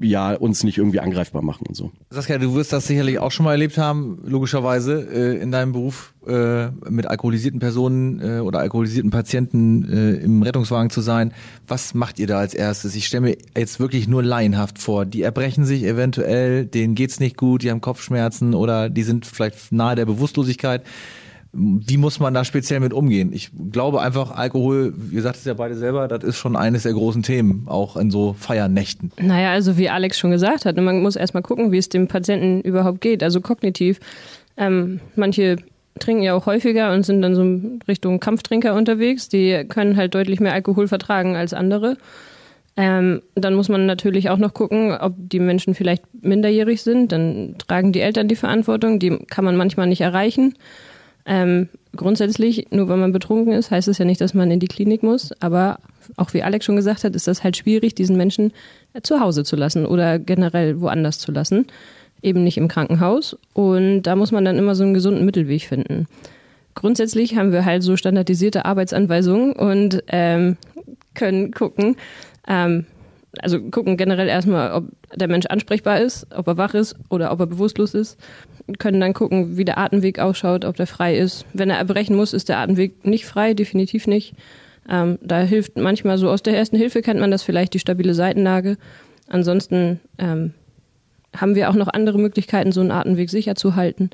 ja 0.01 0.35
uns 0.35 0.65
nicht 0.65 0.79
irgendwie 0.79 1.01
angreifbar 1.01 1.43
machen 1.43 1.67
und 1.67 1.75
so. 1.75 1.93
Saskia, 2.11 2.39
du 2.39 2.55
wirst 2.55 2.73
das 2.73 2.87
sicherlich 2.87 3.19
auch 3.19 3.31
schon 3.31 3.45
mal 3.45 3.53
erlebt 3.53 3.79
haben, 3.79 4.21
logischerweise, 4.25 5.09
äh, 5.11 5.43
in 5.43 5.51
deinem 5.51 5.73
Beruf 5.73 6.14
äh, 6.27 6.71
mit 6.89 7.07
alkoholisierten 7.07 7.61
Personen 7.61 8.21
äh, 8.21 8.41
oder 8.41 8.61
alkoholisierten 8.61 9.11
Patienten 9.11 9.89
äh, 9.91 10.25
im 10.25 10.43
Rettungswagen 10.43 10.91
zu 10.91 11.01
sein. 11.01 11.33
Was 11.67 11.95
macht 11.95 12.19
ihr 12.19 12.27
da 12.27 12.39
als 12.39 12.55
erstes? 12.55 12.95
Ich 12.95 13.07
stelle 13.07 13.23
mir 13.23 13.37
jetzt 13.57 13.81
wirklich 13.81 14.09
nur 14.09 14.23
laienhaft 14.23 14.79
vor. 14.79 15.07
Die 15.07 15.23
erbrechen 15.23 15.65
sich 15.65 15.85
eventuell, 15.85 16.67
denen 16.67 16.95
geht's 16.95 17.21
nicht 17.21 17.37
gut, 17.37 17.63
die 17.63 17.71
haben 17.71 17.81
Kopfschmerzen 17.81 18.55
oder 18.55 18.89
die 18.91 19.03
sind 19.03 19.27
vielleicht 19.27 19.73
nahe 19.73 19.97
der 19.97 20.07
Bewusstlosigkeit. 20.07 20.83
Wie 21.57 21.99
muss 21.99 22.19
man 22.19 22.35
da 22.35 22.45
speziell 22.45 22.81
mit 22.81 22.93
umgehen? 22.93 23.33
Ich 23.33 23.51
glaube 23.71 24.01
einfach, 24.01 24.33
Alkohol, 24.33 24.93
ihr 25.13 25.23
sagt 25.23 25.37
es 25.37 25.45
ja 25.45 25.55
beide 25.55 25.77
selber, 25.77 26.09
das 26.09 26.25
ist 26.25 26.37
schon 26.37 26.57
eines 26.57 26.83
der 26.83 26.93
großen 26.93 27.23
Themen, 27.23 27.65
auch 27.67 27.97
in 27.97 28.11
so 28.11 28.35
Feiernächten. 28.37 29.13
Naja, 29.21 29.53
also 29.53 29.79
wie 29.79 29.89
Alex 29.89 30.19
schon 30.19 30.33
gesagt 30.33 30.65
hat, 30.65 30.77
man 30.77 31.01
muss 31.01 31.15
erstmal 31.15 31.45
gucken, 31.45 31.71
wie 31.71 31.79
es 31.79 31.89
dem 31.89 32.09
Patienten 32.09 32.61
überhaupt 32.61 33.01
geht, 33.01 33.23
also 33.23 33.41
kognitiv. 33.41 34.01
Ähm, 34.57 34.99
manche 35.15 35.59
trinken 35.99 36.23
ja 36.23 36.35
auch 36.35 36.47
häufiger 36.47 36.93
und 36.93 37.05
sind 37.05 37.23
dann 37.23 37.35
so 37.35 37.61
Richtung 37.87 38.21
Kampftrinker 38.21 38.75
unterwegs. 38.75 39.29
Die 39.29 39.65
können 39.69 39.97
halt 39.97 40.15
deutlich 40.15 40.41
mehr 40.41 40.53
Alkohol 40.53 40.89
vertragen 40.89 41.37
als 41.37 41.55
andere. 41.55 41.97
Ähm, 42.77 43.23
dann 43.37 43.55
muss 43.55 43.69
man 43.69 43.87
natürlich 43.87 44.31
auch 44.31 44.39
noch 44.39 44.53
gucken, 44.53 44.93
ob 44.93 45.15
die 45.17 45.39
Menschen 45.39 45.75
vielleicht 45.75 46.03
minderjährig 46.21 46.83
sind. 46.83 47.13
Dann 47.13 47.55
tragen 47.59 47.93
die 47.93 48.01
Eltern 48.01 48.27
die 48.27 48.37
Verantwortung. 48.37 48.99
Die 48.99 49.17
kann 49.31 49.45
man 49.45 49.57
manchmal 49.57 49.87
nicht 49.87 50.01
erreichen. 50.01 50.55
Ähm, 51.27 51.69
grundsätzlich, 51.95 52.67
nur 52.71 52.89
weil 52.89 52.97
man 52.97 53.13
betrunken 53.13 53.53
ist, 53.53 53.71
heißt 53.71 53.89
es 53.89 53.99
ja 53.99 54.05
nicht, 54.05 54.21
dass 54.21 54.35
man 54.35 54.51
in 54.51 54.61
die 54.61 54.67
Klinik 54.67 55.05
muss. 55.05 55.33
Aber 55.41 55.79
auch 56.17 56.35
wie 56.35 56.43
Alex 56.43 56.65
schon 56.65 56.77
gesagt 56.77 57.05
hat, 57.05 57.15
ist 57.15 57.29
das 57.29 57.45
halt 57.45 57.57
schwierig, 57.57 57.95
diesen 57.95 58.17
Menschen 58.17 58.53
zu 59.03 59.21
Hause 59.21 59.45
zu 59.45 59.55
lassen 59.55 59.87
oder 59.87 60.19
generell 60.19 60.81
woanders 60.81 61.19
zu 61.19 61.31
lassen 61.31 61.67
eben 62.25 62.43
nicht 62.43 62.57
im 62.57 62.69
Krankenhaus. 62.69 63.37
Und 63.53 64.03
da 64.03 64.17
muss 64.17 64.33
man 64.33 64.45
dann 64.45 64.59
immer 64.59 64.75
so 64.75 64.85
einen 64.85 64.95
gesunden 64.95 65.25
Mittelweg 65.25 65.63
finden. 65.63 66.07
Grundsätzlich 66.75 67.37
haben 67.37 67.53
wir 67.53 67.65
halt 67.65 67.83
so 67.83 67.97
standardisierte 67.97 68.65
Arbeitsanweisungen 68.65 69.53
und 69.53 70.03
ähm, 70.09 70.57
können 71.15 71.53
gucken, 71.53 71.97
ähm, 72.49 72.87
also 73.41 73.61
gucken 73.61 73.97
generell 73.97 74.29
erstmal, 74.29 74.73
ob 74.73 74.85
der 75.15 75.29
Mensch 75.29 75.47
ansprechbar 75.47 76.01
ist, 76.01 76.27
ob 76.35 76.47
er 76.47 76.57
wach 76.57 76.75
ist 76.75 76.97
oder 77.09 77.33
ob 77.33 77.41
er 77.41 77.47
bewusstlos 77.47 77.95
ist. 77.95 78.19
Können 78.79 79.01
dann 79.01 79.13
gucken, 79.13 79.57
wie 79.57 79.65
der 79.65 79.79
Atemweg 79.79 80.19
ausschaut, 80.19 80.65
ob 80.65 80.77
der 80.77 80.87
frei 80.87 81.17
ist. 81.17 81.45
Wenn 81.53 81.71
er 81.71 81.79
erbrechen 81.79 82.17
muss, 82.17 82.33
ist 82.33 82.49
der 82.49 82.59
Atemweg 82.59 83.05
nicht 83.05 83.27
frei, 83.27 83.55
definitiv 83.55 84.07
nicht. 84.07 84.35
Ähm, 84.89 85.19
da 85.23 85.41
hilft 85.41 85.77
manchmal 85.77 86.19
so 86.19 86.29
aus 86.29 86.43
der 86.43 86.57
ersten 86.57 86.77
Hilfe 86.77 87.03
kennt 87.03 87.21
man 87.21 87.31
das 87.31 87.43
vielleicht 87.43 87.75
die 87.75 87.79
stabile 87.79 88.15
Seitenlage. 88.15 88.77
Ansonsten 89.29 90.01
ähm, 90.19 90.55
haben 91.37 91.55
wir 91.55 91.71
auch 91.71 91.75
noch 91.75 91.89
andere 91.89 92.19
Möglichkeiten, 92.19 92.73
so 92.73 92.81
einen 92.81 92.91
Atemweg 92.91 93.31
sicher 93.31 93.55
zu 93.55 93.77
halten. 93.77 94.11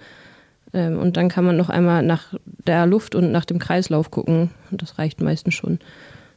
Ähm, 0.72 0.98
und 0.98 1.16
dann 1.16 1.28
kann 1.28 1.44
man 1.44 1.56
noch 1.56 1.68
einmal 1.68 2.02
nach 2.02 2.34
der 2.66 2.86
Luft 2.86 3.14
und 3.14 3.32
nach 3.32 3.44
dem 3.44 3.58
Kreislauf 3.58 4.10
gucken. 4.10 4.50
Und 4.70 4.82
das 4.82 4.98
reicht 4.98 5.20
meistens 5.20 5.54
schon. 5.54 5.78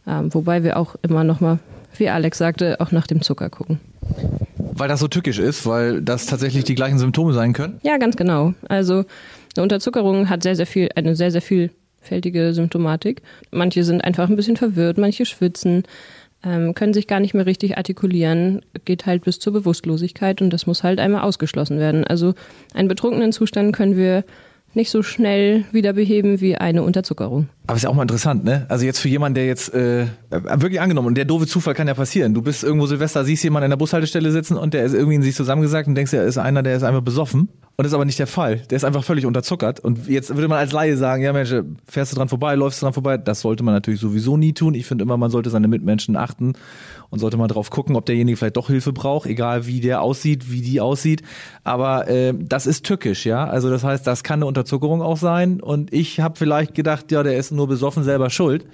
Ähm, 0.07 0.33
wobei 0.33 0.63
wir 0.63 0.77
auch 0.77 0.95
immer 1.01 1.23
noch 1.23 1.39
mal, 1.39 1.59
wie 1.97 2.09
Alex 2.09 2.37
sagte, 2.37 2.79
auch 2.81 2.91
nach 2.91 3.07
dem 3.07 3.21
Zucker 3.21 3.49
gucken. 3.49 3.79
Weil 4.57 4.87
das 4.87 4.99
so 4.99 5.07
tückisch 5.07 5.39
ist, 5.39 5.65
weil 5.65 6.01
das 6.01 6.25
tatsächlich 6.25 6.63
die 6.63 6.75
gleichen 6.75 6.97
Symptome 6.97 7.33
sein 7.33 7.53
können? 7.53 7.79
Ja, 7.83 7.97
ganz 7.97 8.15
genau. 8.15 8.53
Also 8.67 9.05
eine 9.55 9.63
Unterzuckerung 9.63 10.29
hat 10.29 10.43
sehr, 10.43 10.55
sehr 10.55 10.65
viel, 10.65 10.89
eine 10.95 11.15
sehr, 11.15 11.31
sehr 11.31 11.41
vielfältige 11.41 12.53
Symptomatik. 12.53 13.21
Manche 13.51 13.83
sind 13.83 14.03
einfach 14.03 14.29
ein 14.29 14.35
bisschen 14.35 14.57
verwirrt, 14.57 14.97
manche 14.97 15.25
schwitzen, 15.25 15.83
ähm, 16.43 16.73
können 16.73 16.93
sich 16.93 17.07
gar 17.07 17.19
nicht 17.19 17.33
mehr 17.33 17.45
richtig 17.45 17.77
artikulieren, 17.77 18.61
geht 18.85 19.05
halt 19.05 19.23
bis 19.23 19.39
zur 19.39 19.53
Bewusstlosigkeit 19.53 20.41
und 20.41 20.51
das 20.51 20.67
muss 20.67 20.83
halt 20.83 20.99
einmal 20.99 21.21
ausgeschlossen 21.21 21.79
werden. 21.79 22.03
Also 22.03 22.33
einen 22.73 22.87
betrunkenen 22.87 23.31
Zustand 23.31 23.75
können 23.75 23.95
wir 23.95 24.23
nicht 24.75 24.89
so 24.89 25.03
schnell 25.03 25.65
wieder 25.71 25.93
beheben 25.93 26.41
wie 26.41 26.55
eine 26.55 26.83
Unterzuckerung. 26.83 27.47
Aber 27.67 27.75
ist 27.75 27.83
ja 27.83 27.89
auch 27.89 27.93
mal 27.93 28.01
interessant, 28.01 28.43
ne? 28.43 28.65
Also 28.69 28.85
jetzt 28.85 28.99
für 28.99 29.07
jemanden, 29.07 29.35
der 29.35 29.45
jetzt 29.45 29.73
äh, 29.73 30.07
wirklich 30.31 30.81
angenommen 30.81 31.09
und 31.09 31.15
der 31.15 31.25
doofe 31.25 31.45
Zufall 31.45 31.75
kann 31.75 31.87
ja 31.87 31.93
passieren. 31.93 32.33
Du 32.33 32.41
bist 32.41 32.63
irgendwo 32.63 32.87
Silvester, 32.87 33.23
siehst 33.23 33.43
jemanden 33.43 33.65
an 33.65 33.69
der 33.71 33.77
Bushaltestelle 33.77 34.31
sitzen 34.31 34.57
und 34.57 34.73
der 34.73 34.83
ist 34.83 34.93
irgendwie 34.93 35.15
in 35.15 35.21
sich 35.21 35.35
zusammengesagt 35.35 35.87
und 35.87 35.95
denkst, 35.95 36.13
er 36.13 36.25
ist 36.25 36.37
einer, 36.37 36.63
der 36.63 36.75
ist 36.75 36.83
einfach 36.83 37.01
besoffen. 37.01 37.49
Und 37.75 37.83
das 37.83 37.91
ist 37.91 37.95
aber 37.95 38.05
nicht 38.05 38.19
der 38.19 38.27
Fall. 38.27 38.57
Der 38.69 38.75
ist 38.75 38.83
einfach 38.83 39.03
völlig 39.03 39.25
unterzuckert. 39.25 39.79
Und 39.79 40.07
jetzt 40.07 40.29
würde 40.29 40.47
man 40.47 40.59
als 40.59 40.71
Laie 40.71 40.95
sagen, 40.95 41.23
ja 41.23 41.33
Mensch, 41.33 41.53
fährst 41.87 42.11
du 42.11 42.15
dran 42.15 42.29
vorbei, 42.29 42.53
läufst 42.53 42.81
du 42.81 42.85
dran 42.85 42.93
vorbei. 42.93 43.17
Das 43.17 43.41
sollte 43.41 43.63
man 43.63 43.73
natürlich 43.73 43.99
sowieso 43.99 44.37
nie 44.37 44.53
tun. 44.53 44.75
Ich 44.75 44.85
finde 44.85 45.03
immer, 45.03 45.17
man 45.17 45.31
sollte 45.31 45.49
seine 45.49 45.67
Mitmenschen 45.67 46.15
achten 46.15 46.53
und 47.13 47.19
sollte 47.19 47.37
mal 47.37 47.47
drauf 47.47 47.69
gucken, 47.69 47.95
ob 47.95 48.07
derjenige 48.07 48.35
vielleicht 48.35 48.57
doch 48.57 48.69
Hilfe 48.69 48.91
braucht, 48.91 49.27
egal 49.27 49.67
wie 49.67 49.79
der 49.81 50.01
aussieht, 50.01 50.51
wie 50.51 50.61
die 50.61 50.81
aussieht. 50.81 51.21
Aber 51.63 52.07
äh, 52.07 52.33
das 52.35 52.65
ist 52.65 52.87
tückisch, 52.87 53.27
ja. 53.27 53.45
Also 53.45 53.69
das 53.69 53.83
heißt, 53.83 54.07
das 54.07 54.23
kann 54.23 54.39
eine 54.39 54.47
Unterzuckerung 54.47 55.03
auch 55.03 55.17
sein. 55.17 55.61
Und 55.61 55.93
ich 55.93 56.21
habe 56.21 56.39
vielleicht 56.39 56.73
gedacht, 56.73 57.11
ja, 57.11 57.21
der 57.21 57.37
ist 57.37 57.51
nur 57.51 57.67
besoffen 57.67 58.03
selber 58.03 58.31
schuld. 58.31 58.65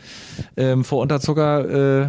Ähm, 0.55 0.86
vor 0.86 1.01
Unterzucker, 1.01 2.03
äh, 2.03 2.08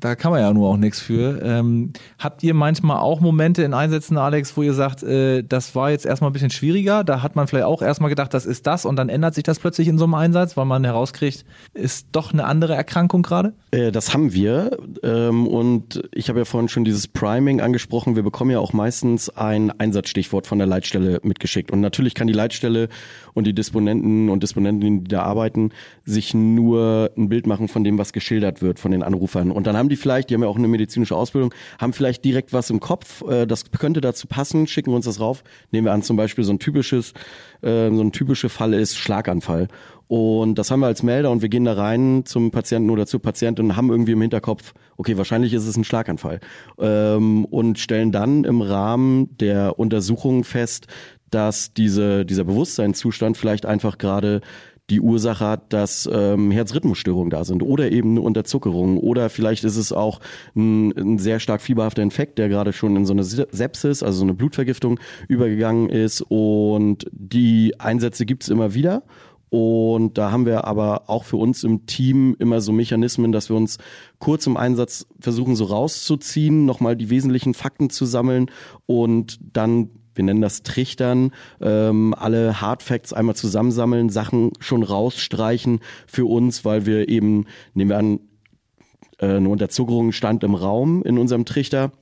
da 0.00 0.14
kann 0.14 0.32
man 0.32 0.40
ja 0.40 0.50
nur 0.54 0.70
auch 0.70 0.78
nichts 0.78 1.00
für. 1.00 1.38
Ähm, 1.42 1.92
habt 2.18 2.42
ihr 2.42 2.54
manchmal 2.54 3.00
auch 3.00 3.20
Momente 3.20 3.62
in 3.62 3.74
Einsätzen, 3.74 4.16
Alex, 4.16 4.56
wo 4.56 4.62
ihr 4.62 4.72
sagt, 4.72 5.02
äh, 5.02 5.42
das 5.42 5.74
war 5.74 5.90
jetzt 5.90 6.06
erstmal 6.06 6.30
ein 6.30 6.32
bisschen 6.32 6.48
schwieriger? 6.48 7.04
Da 7.04 7.20
hat 7.20 7.36
man 7.36 7.46
vielleicht 7.46 7.66
auch 7.66 7.82
erstmal 7.82 8.08
gedacht, 8.08 8.32
das 8.32 8.46
ist 8.46 8.66
das 8.66 8.86
und 8.86 8.96
dann 8.96 9.10
ändert 9.10 9.34
sich 9.34 9.44
das 9.44 9.58
plötzlich 9.58 9.86
in 9.88 9.98
so 9.98 10.04
einem 10.04 10.14
Einsatz, 10.14 10.56
weil 10.56 10.64
man 10.64 10.82
herauskriegt, 10.82 11.44
ist 11.74 12.06
doch 12.12 12.32
eine 12.32 12.46
andere 12.46 12.74
Erkrankung 12.74 13.20
gerade? 13.20 13.52
Äh, 13.70 13.92
das 13.92 14.14
haben 14.14 14.32
wir. 14.32 14.78
Ähm, 15.02 15.46
und 15.58 16.08
ich 16.12 16.28
habe 16.28 16.38
ja 16.38 16.44
vorhin 16.44 16.68
schon 16.68 16.84
dieses 16.84 17.08
Priming 17.08 17.60
angesprochen. 17.60 18.14
Wir 18.14 18.22
bekommen 18.22 18.52
ja 18.52 18.60
auch 18.60 18.72
meistens 18.72 19.28
ein 19.28 19.72
Einsatzstichwort 19.72 20.46
von 20.46 20.58
der 20.58 20.68
Leitstelle 20.68 21.18
mitgeschickt. 21.24 21.72
Und 21.72 21.80
natürlich 21.80 22.14
kann 22.14 22.28
die 22.28 22.32
Leitstelle 22.32 22.88
und 23.34 23.44
die 23.44 23.52
Disponenten 23.52 24.28
und 24.28 24.44
Disponentinnen, 24.44 25.02
die 25.02 25.08
da 25.08 25.22
arbeiten, 25.22 25.70
sich 26.04 26.32
nur 26.32 27.10
ein 27.16 27.28
Bild 27.28 27.48
machen 27.48 27.66
von 27.66 27.82
dem, 27.82 27.98
was 27.98 28.12
geschildert 28.12 28.62
wird 28.62 28.78
von 28.78 28.92
den 28.92 29.02
Anrufern. 29.02 29.50
Und 29.50 29.66
dann 29.66 29.76
haben 29.76 29.88
die 29.88 29.96
vielleicht, 29.96 30.30
die 30.30 30.34
haben 30.34 30.42
ja 30.42 30.48
auch 30.48 30.56
eine 30.56 30.68
medizinische 30.68 31.16
Ausbildung, 31.16 31.52
haben 31.80 31.92
vielleicht 31.92 32.24
direkt 32.24 32.52
was 32.52 32.70
im 32.70 32.78
Kopf, 32.78 33.22
äh, 33.28 33.44
das 33.44 33.68
könnte 33.72 34.00
dazu 34.00 34.28
passen, 34.28 34.68
schicken 34.68 34.92
wir 34.92 34.96
uns 34.96 35.06
das 35.06 35.18
rauf. 35.18 35.42
Nehmen 35.72 35.86
wir 35.86 35.92
an, 35.92 36.02
zum 36.02 36.16
Beispiel 36.16 36.44
so 36.44 36.52
ein 36.52 36.60
typisches, 36.60 37.14
äh, 37.62 37.90
so 37.90 38.00
ein 38.00 38.12
typischer 38.12 38.48
Fall 38.48 38.74
ist 38.74 38.96
Schlaganfall. 38.96 39.66
Und 40.08 40.56
das 40.56 40.70
haben 40.70 40.80
wir 40.80 40.86
als 40.86 41.02
Melder 41.02 41.30
und 41.30 41.42
wir 41.42 41.50
gehen 41.50 41.66
da 41.66 41.74
rein 41.74 42.22
zum 42.24 42.50
Patienten 42.50 42.90
oder 42.90 43.06
zur 43.06 43.20
Patientin 43.20 43.66
und 43.66 43.76
haben 43.76 43.90
irgendwie 43.90 44.12
im 44.12 44.20
Hinterkopf, 44.22 44.72
okay, 44.96 45.18
wahrscheinlich 45.18 45.52
ist 45.52 45.66
es 45.66 45.76
ein 45.76 45.84
Schlaganfall. 45.84 46.40
Ähm, 46.78 47.44
und 47.44 47.78
stellen 47.78 48.10
dann 48.10 48.44
im 48.44 48.62
Rahmen 48.62 49.36
der 49.36 49.78
Untersuchung 49.78 50.44
fest, 50.44 50.86
dass 51.30 51.74
diese, 51.74 52.24
dieser 52.24 52.44
Bewusstseinszustand 52.44 53.36
vielleicht 53.36 53.66
einfach 53.66 53.98
gerade 53.98 54.40
die 54.90 55.00
Ursache 55.00 55.44
hat, 55.44 55.72
dass 55.72 56.08
ähm, 56.10 56.50
Herzrhythmusstörungen 56.50 57.28
da 57.28 57.44
sind 57.44 57.62
oder 57.62 57.92
eben 57.92 58.12
eine 58.12 58.22
Unterzuckerung 58.22 58.96
oder 58.96 59.28
vielleicht 59.28 59.64
ist 59.64 59.76
es 59.76 59.92
auch 59.92 60.20
ein, 60.56 60.96
ein 60.96 61.18
sehr 61.18 61.40
stark 61.40 61.60
fieberhafter 61.60 62.02
Infekt, 62.02 62.38
der 62.38 62.48
gerade 62.48 62.72
schon 62.72 62.96
in 62.96 63.04
so 63.04 63.12
eine 63.12 63.24
Sepsis, 63.24 64.02
also 64.02 64.20
so 64.20 64.24
eine 64.24 64.34
Blutvergiftung 64.34 64.98
übergegangen 65.28 65.90
ist 65.90 66.22
und 66.22 67.06
die 67.12 67.78
Einsätze 67.78 68.24
gibt's 68.24 68.48
immer 68.48 68.72
wieder 68.72 69.02
Und 69.50 70.18
da 70.18 70.30
haben 70.30 70.46
wir 70.46 70.64
aber 70.64 71.08
auch 71.08 71.24
für 71.24 71.36
uns 71.36 71.64
im 71.64 71.86
Team 71.86 72.36
immer 72.38 72.60
so 72.60 72.72
Mechanismen, 72.72 73.32
dass 73.32 73.48
wir 73.48 73.56
uns 73.56 73.78
kurz 74.18 74.46
im 74.46 74.56
Einsatz 74.56 75.06
versuchen, 75.20 75.56
so 75.56 75.64
rauszuziehen, 75.64 76.66
nochmal 76.66 76.96
die 76.96 77.10
wesentlichen 77.10 77.54
Fakten 77.54 77.90
zu 77.90 78.04
sammeln 78.04 78.50
und 78.86 79.38
dann 79.52 79.90
wir 80.18 80.24
nennen 80.24 80.40
das 80.40 80.64
Trichtern, 80.64 81.30
ähm, 81.60 82.12
alle 82.18 82.60
Hard 82.60 82.82
Facts 82.82 83.12
einmal 83.12 83.36
zusammensammeln, 83.36 84.10
Sachen 84.10 84.50
schon 84.58 84.82
rausstreichen 84.82 85.78
für 86.08 86.26
uns, 86.26 86.64
weil 86.64 86.86
wir 86.86 87.08
eben, 87.08 87.46
nehmen 87.72 87.90
wir 87.90 87.98
an, 87.98 88.20
äh, 89.18 89.36
eine 89.36 89.48
Unterzuckerung 89.48 90.10
stand 90.10 90.42
im 90.42 90.56
Raum 90.56 91.04
in 91.04 91.18
unserem 91.18 91.44
Trichter. 91.44 91.92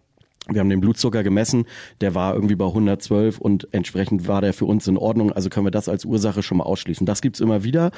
Wir 0.48 0.60
haben 0.60 0.70
den 0.70 0.80
Blutzucker 0.80 1.24
gemessen, 1.24 1.66
der 2.00 2.14
war 2.14 2.34
irgendwie 2.34 2.54
bei 2.54 2.66
112 2.66 3.38
und 3.38 3.66
entsprechend 3.72 4.28
war 4.28 4.40
der 4.40 4.52
für 4.52 4.64
uns 4.64 4.86
in 4.86 4.96
Ordnung. 4.96 5.32
Also 5.32 5.50
können 5.50 5.66
wir 5.66 5.72
das 5.72 5.88
als 5.88 6.04
Ursache 6.04 6.42
schon 6.42 6.58
mal 6.58 6.64
ausschließen. 6.64 7.04
Das 7.04 7.20
gibt's 7.20 7.40
immer 7.40 7.64
wieder. 7.64 7.90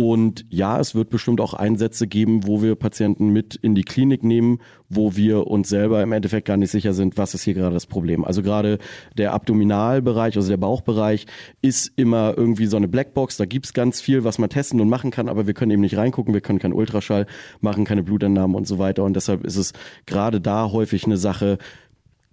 Und 0.00 0.46
ja, 0.48 0.80
es 0.80 0.94
wird 0.94 1.10
bestimmt 1.10 1.42
auch 1.42 1.52
Einsätze 1.52 2.06
geben, 2.06 2.46
wo 2.46 2.62
wir 2.62 2.74
Patienten 2.74 3.34
mit 3.34 3.54
in 3.54 3.74
die 3.74 3.82
Klinik 3.82 4.24
nehmen, 4.24 4.60
wo 4.88 5.14
wir 5.14 5.46
uns 5.46 5.68
selber 5.68 6.02
im 6.02 6.12
Endeffekt 6.12 6.48
gar 6.48 6.56
nicht 6.56 6.70
sicher 6.70 6.94
sind, 6.94 7.18
was 7.18 7.34
ist 7.34 7.42
hier 7.42 7.52
gerade 7.52 7.74
das 7.74 7.84
Problem. 7.84 8.24
Also 8.24 8.42
gerade 8.42 8.78
der 9.18 9.34
Abdominalbereich, 9.34 10.36
also 10.36 10.48
der 10.48 10.56
Bauchbereich, 10.56 11.26
ist 11.60 11.92
immer 11.96 12.32
irgendwie 12.34 12.64
so 12.64 12.78
eine 12.78 12.88
Blackbox. 12.88 13.36
Da 13.36 13.44
gibt's 13.44 13.74
ganz 13.74 14.00
viel, 14.00 14.24
was 14.24 14.38
man 14.38 14.48
testen 14.48 14.80
und 14.80 14.88
machen 14.88 15.10
kann, 15.10 15.28
aber 15.28 15.46
wir 15.46 15.52
können 15.52 15.72
eben 15.72 15.82
nicht 15.82 15.98
reingucken, 15.98 16.32
wir 16.32 16.40
können 16.40 16.60
keinen 16.60 16.72
Ultraschall 16.72 17.26
machen, 17.60 17.84
keine 17.84 18.02
Blutentnahmen 18.02 18.56
und 18.56 18.66
so 18.66 18.78
weiter. 18.78 19.04
Und 19.04 19.16
deshalb 19.16 19.44
ist 19.44 19.56
es 19.56 19.74
gerade 20.06 20.40
da 20.40 20.72
häufig 20.72 21.04
eine 21.04 21.18
Sache, 21.18 21.58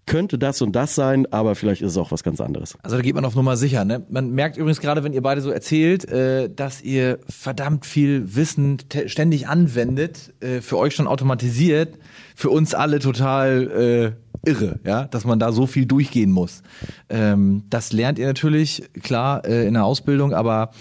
könnte 0.08 0.40
das 0.40 0.62
und 0.62 0.76
das 0.76 0.96
sein, 0.96 1.32
aber 1.32 1.54
vielleicht 1.54 1.82
ist 1.82 1.92
es 1.92 1.98
auch 1.98 2.12
was 2.12 2.24
ganz 2.24 2.42
anderes. 2.42 2.78
Also 2.82 2.96
da 2.96 3.04
geht 3.04 3.14
man 3.14 3.26
auf 3.26 3.36
Nummer 3.36 3.58
sicher. 3.58 3.86
Ne? 3.86 4.04
Man 4.10 4.32
merkt 4.32 4.58
übrigens 4.58 4.82
gerade, 4.82 5.04
wenn 5.04 5.14
ihr 5.14 5.22
beide 5.22 5.42
so 5.42 5.52
erzählt, 5.52 6.10
äh, 6.10 6.50
dass 6.50 6.82
ihr 6.82 7.20
verdammt 7.30 7.86
viel 7.86 8.36
Wissen 8.36 8.78
ständig 9.06 9.48
anwendet, 9.48 10.34
äh, 10.40 10.62
für 10.62 10.78
euch 10.78 10.96
schon 10.96 11.08
automatisiert, 11.08 12.00
für 12.36 12.50
uns 12.50 12.74
alle 12.74 13.00
total 13.00 14.16
äh, 14.46 14.50
irre, 14.50 14.80
ja, 14.86 15.06
dass 15.06 15.26
man 15.26 15.40
da 15.40 15.52
so 15.52 15.68
viel 15.68 15.86
durchgehen 15.86 16.32
muss. 16.32 16.64
Ähm, 17.10 17.64
das 17.70 17.92
lernt 17.92 18.18
ihr 18.18 18.28
natürlich, 18.28 18.84
klar, 19.04 19.46
äh, 19.46 19.68
in 19.68 19.74
der 19.74 19.86
Ausbildung, 19.86 20.34
aber 20.34 20.72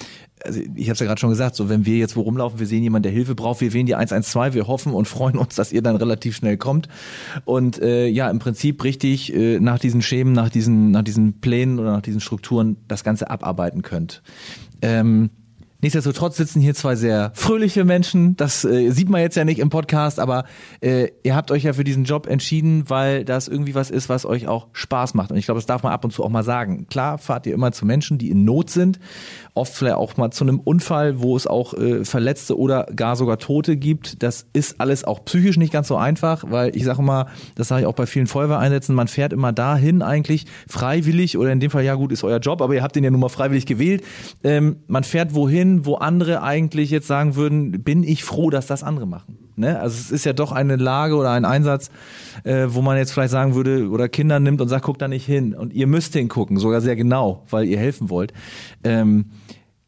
also 0.45 0.61
ich 0.75 0.87
habe 0.89 0.93
es 0.93 1.01
ja 1.01 1.07
gerade 1.07 1.21
schon 1.21 1.31
gesagt, 1.31 1.57
so 1.57 1.69
wenn 1.69 1.87
wir 1.87 1.97
jetzt 1.97 2.17
wo 2.17 2.23
rumlaufen, 2.23 2.59
wir 2.59 2.67
sehen 2.67 2.83
jemanden, 2.83 3.05
der 3.05 3.13
Hilfe 3.13 3.35
braucht, 3.35 3.61
wir 3.61 3.73
wählen 3.73 3.87
die 3.87 3.95
112, 3.95 4.55
wir 4.55 4.67
hoffen 4.67 4.93
und 4.93 5.09
freuen 5.09 5.37
uns, 5.37 5.55
dass 5.55 5.73
ihr 5.73 5.83
dann 5.83 5.97
relativ 5.97 6.37
schnell 6.37 6.57
kommt 6.57 6.89
und 7.45 7.81
äh, 7.81 8.07
ja, 8.07 8.31
im 8.31 8.39
Prinzip 8.39 8.85
richtig 8.85 9.35
äh, 9.35 9.61
nach 9.61 9.79
diesen 9.79 10.03
Schemen, 10.03 10.33
nach 10.33 10.51
diesen 10.51 10.91
nach 10.91 11.03
diesen 11.03 11.41
Plänen 11.41 11.79
oder 11.79 11.93
nach 11.93 12.03
diesen 12.03 12.21
Strukturen 12.21 12.77
das 12.89 13.05
Ganze 13.05 13.31
abarbeiten 13.31 13.83
könnt. 13.83 14.23
Ähm, 14.83 15.31
Nichtsdestotrotz 15.81 16.37
sitzen 16.37 16.61
hier 16.61 16.75
zwei 16.75 16.97
sehr 16.97 17.33
fröhliche 17.35 17.85
Menschen. 17.85 18.37
Das 18.37 18.65
äh, 18.65 18.91
sieht 18.91 19.09
man 19.09 19.21
jetzt 19.21 19.37
ja 19.37 19.45
nicht 19.45 19.59
im 19.59 19.69
Podcast, 19.69 20.19
aber 20.19 20.45
äh, 20.81 21.09
ihr 21.23 21.37
habt 21.37 21.51
euch 21.51 21.65
ja 21.65 21.75
für 21.75 21.85
diesen 21.85 22.05
Job 22.05 22.27
entschieden, 22.27 22.89
weil 22.89 23.25
das 23.25 23.49
irgendwie 23.49 23.75
was 23.75 23.91
ist, 23.91 24.09
was 24.09 24.25
euch 24.25 24.49
auch 24.49 24.69
Spaß 24.73 25.15
macht. 25.15 25.31
Und 25.31 25.37
ich 25.37 25.45
glaube, 25.45 25.59
das 25.59 25.67
darf 25.67 25.83
man 25.83 25.93
ab 25.93 26.05
und 26.05 26.13
zu 26.13 26.25
auch 26.25 26.31
mal 26.31 26.45
sagen. 26.45 26.87
Klar 26.89 27.19
fahrt 27.19 27.47
ihr 27.47 27.55
immer 27.55 27.73
zu 27.73 27.85
Menschen, 27.85 28.19
die 28.19 28.31
in 28.31 28.45
Not 28.45 28.71
sind, 28.71 28.99
oft 29.55 29.75
vielleicht 29.75 29.97
auch 29.97 30.17
mal 30.17 30.31
zu 30.31 30.45
einem 30.45 30.61
Unfall, 30.61 31.21
wo 31.21 31.37
es 31.37 31.47
auch 31.47 31.75
äh, 31.75 32.05
Verletzte 32.05 32.59
oder 32.59 32.87
gar 32.95 33.17
sogar 33.17 33.39
Tote 33.39 33.77
gibt. 33.77 34.23
Das 34.23 34.47
ist 34.53 34.81
alles 34.81 35.05
auch 35.05 35.25
psychisch 35.25 35.57
nicht 35.57 35.73
ganz 35.73 35.89
so 35.89 35.97
einfach, 35.97 36.45
weil 36.49 36.75
ich 36.75 36.85
sage 36.85 37.03
mal, 37.03 37.27
das 37.55 37.69
sage 37.69 37.83
ich 37.83 37.87
auch 37.87 37.95
bei 37.95 38.07
vielen 38.07 38.27
Feuerwehreinsätzen, 38.27 38.95
man 38.95 39.09
fährt 39.09 39.33
immer 39.33 39.53
dahin 39.53 40.03
eigentlich 40.03 40.47
freiwillig 40.69 41.37
oder 41.37 41.53
in 41.53 41.61
dem 41.61 41.71
Fall, 41.71 41.85
ja 41.85 41.95
gut, 41.95 42.13
ist 42.13 42.25
euer 42.25 42.39
Job, 42.39 42.63
aber 42.63 42.75
ihr 42.75 42.83
habt 42.83 42.97
den 42.97 43.05
ja 43.05 43.11
nun 43.11 43.21
mal 43.21 43.29
freiwillig 43.29 43.67
gewählt. 43.67 44.03
Ähm, 44.43 44.77
man 44.87 45.05
fährt 45.05 45.35
wohin, 45.35 45.66
hin, 45.67 45.87
wo 45.87 45.95
andere 45.97 46.43
eigentlich 46.43 46.91
jetzt 46.91 47.07
sagen 47.07 47.37
würden, 47.37 47.83
bin 47.83 48.03
ich 48.03 48.25
froh, 48.25 48.51
dass 48.51 48.67
das 48.67 48.83
andere 48.83 49.07
machen. 49.07 49.39
Ne? 49.57 49.79
Also 49.81 49.97
es 49.99 50.11
ist 50.11 50.25
ja 50.25 50.33
doch 50.33 50.53
eine 50.53 50.77
Lage 50.77 51.17
oder 51.17 51.31
ein 51.31 51.45
Einsatz, 51.45 51.91
äh, 52.45 52.67
wo 52.69 52.83
man 52.83 52.97
jetzt 52.99 53.13
vielleicht 53.13 53.31
sagen 53.31 53.55
würde, 53.55 53.89
oder 53.89 54.09
Kinder 54.09 54.39
nimmt 54.39 54.61
und 54.61 54.69
sagt, 54.69 54.85
guck 54.85 54.99
da 54.99 55.09
nicht 55.09 55.25
hin. 55.25 55.55
Und 55.55 55.73
ihr 55.73 55.87
müsst 55.87 56.13
hingucken, 56.13 56.59
sogar 56.59 56.81
sehr 56.81 56.97
genau, 56.97 57.45
weil 57.51 57.65
ihr 57.65 57.79
helfen 57.79 58.11
wollt. 58.11 58.33
Ähm, 58.85 59.27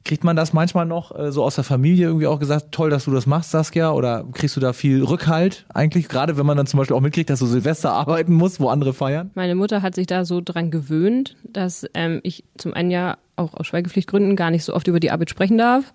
Kriegt 0.09 0.25
man 0.25 0.37
das 0.37 0.55
manchmal 0.55 0.87
noch 0.87 1.15
äh, 1.15 1.31
so 1.33 1.45
aus 1.45 1.57
der 1.57 1.65
Familie 1.65 2.07
irgendwie 2.07 2.27
auch 2.27 2.39
gesagt, 2.39 2.73
toll, 2.73 2.89
dass 2.89 3.05
du 3.05 3.11
das 3.11 3.27
machst, 3.27 3.51
Saskia? 3.51 3.93
Oder 3.93 4.25
kriegst 4.33 4.57
du 4.57 4.61
da 4.61 4.73
viel 4.73 5.05
Rückhalt 5.05 5.67
eigentlich? 5.75 6.09
Gerade 6.09 6.39
wenn 6.39 6.47
man 6.47 6.57
dann 6.57 6.67
zum 6.67 6.79
Beispiel 6.79 6.97
auch 6.97 7.03
mitkriegt, 7.03 7.29
dass 7.29 7.41
du 7.41 7.47
Silvester 7.47 7.93
arbeiten 7.93 8.33
musst, 8.33 8.59
wo 8.59 8.71
andere 8.71 8.95
feiern? 8.95 9.31
Meine 9.35 9.55
Mutter 9.55 9.83
hat 9.83 9.95
sich 9.95 10.07
da 10.07 10.25
so 10.25 10.41
dran 10.43 10.71
gewöhnt, 10.71 11.37
dass 11.45 11.87
ähm, 11.93 12.21
ich 12.23 12.45
zum 12.57 12.73
einen 12.73 12.91
ja 12.91 13.19
auch 13.37 13.53
aus 13.53 13.67
Schweigepflichtgründen 13.67 14.35
gar 14.35 14.51
nicht 14.51 14.65
so 14.65 14.73
oft 14.73 14.89
über 14.89 14.99
die 14.99 15.11
Arbeit 15.11 15.29
sprechen 15.29 15.59
darf. 15.59 15.93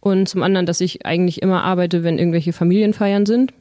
Und 0.00 0.28
zum 0.28 0.42
anderen, 0.42 0.66
dass 0.66 0.80
ich 0.80 1.06
eigentlich 1.06 1.40
immer 1.40 1.62
arbeite, 1.62 2.02
wenn 2.02 2.18
irgendwelche 2.18 2.52
Familienfeiern 2.52 3.26
sind. 3.26 3.54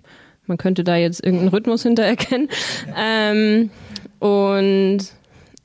Man 0.47 0.57
könnte 0.57 0.83
da 0.83 0.95
jetzt 0.95 1.23
irgendeinen 1.23 1.49
Rhythmus 1.49 1.83
hintererkennen. 1.83 2.49
Ähm, 2.97 3.69
und 4.17 5.13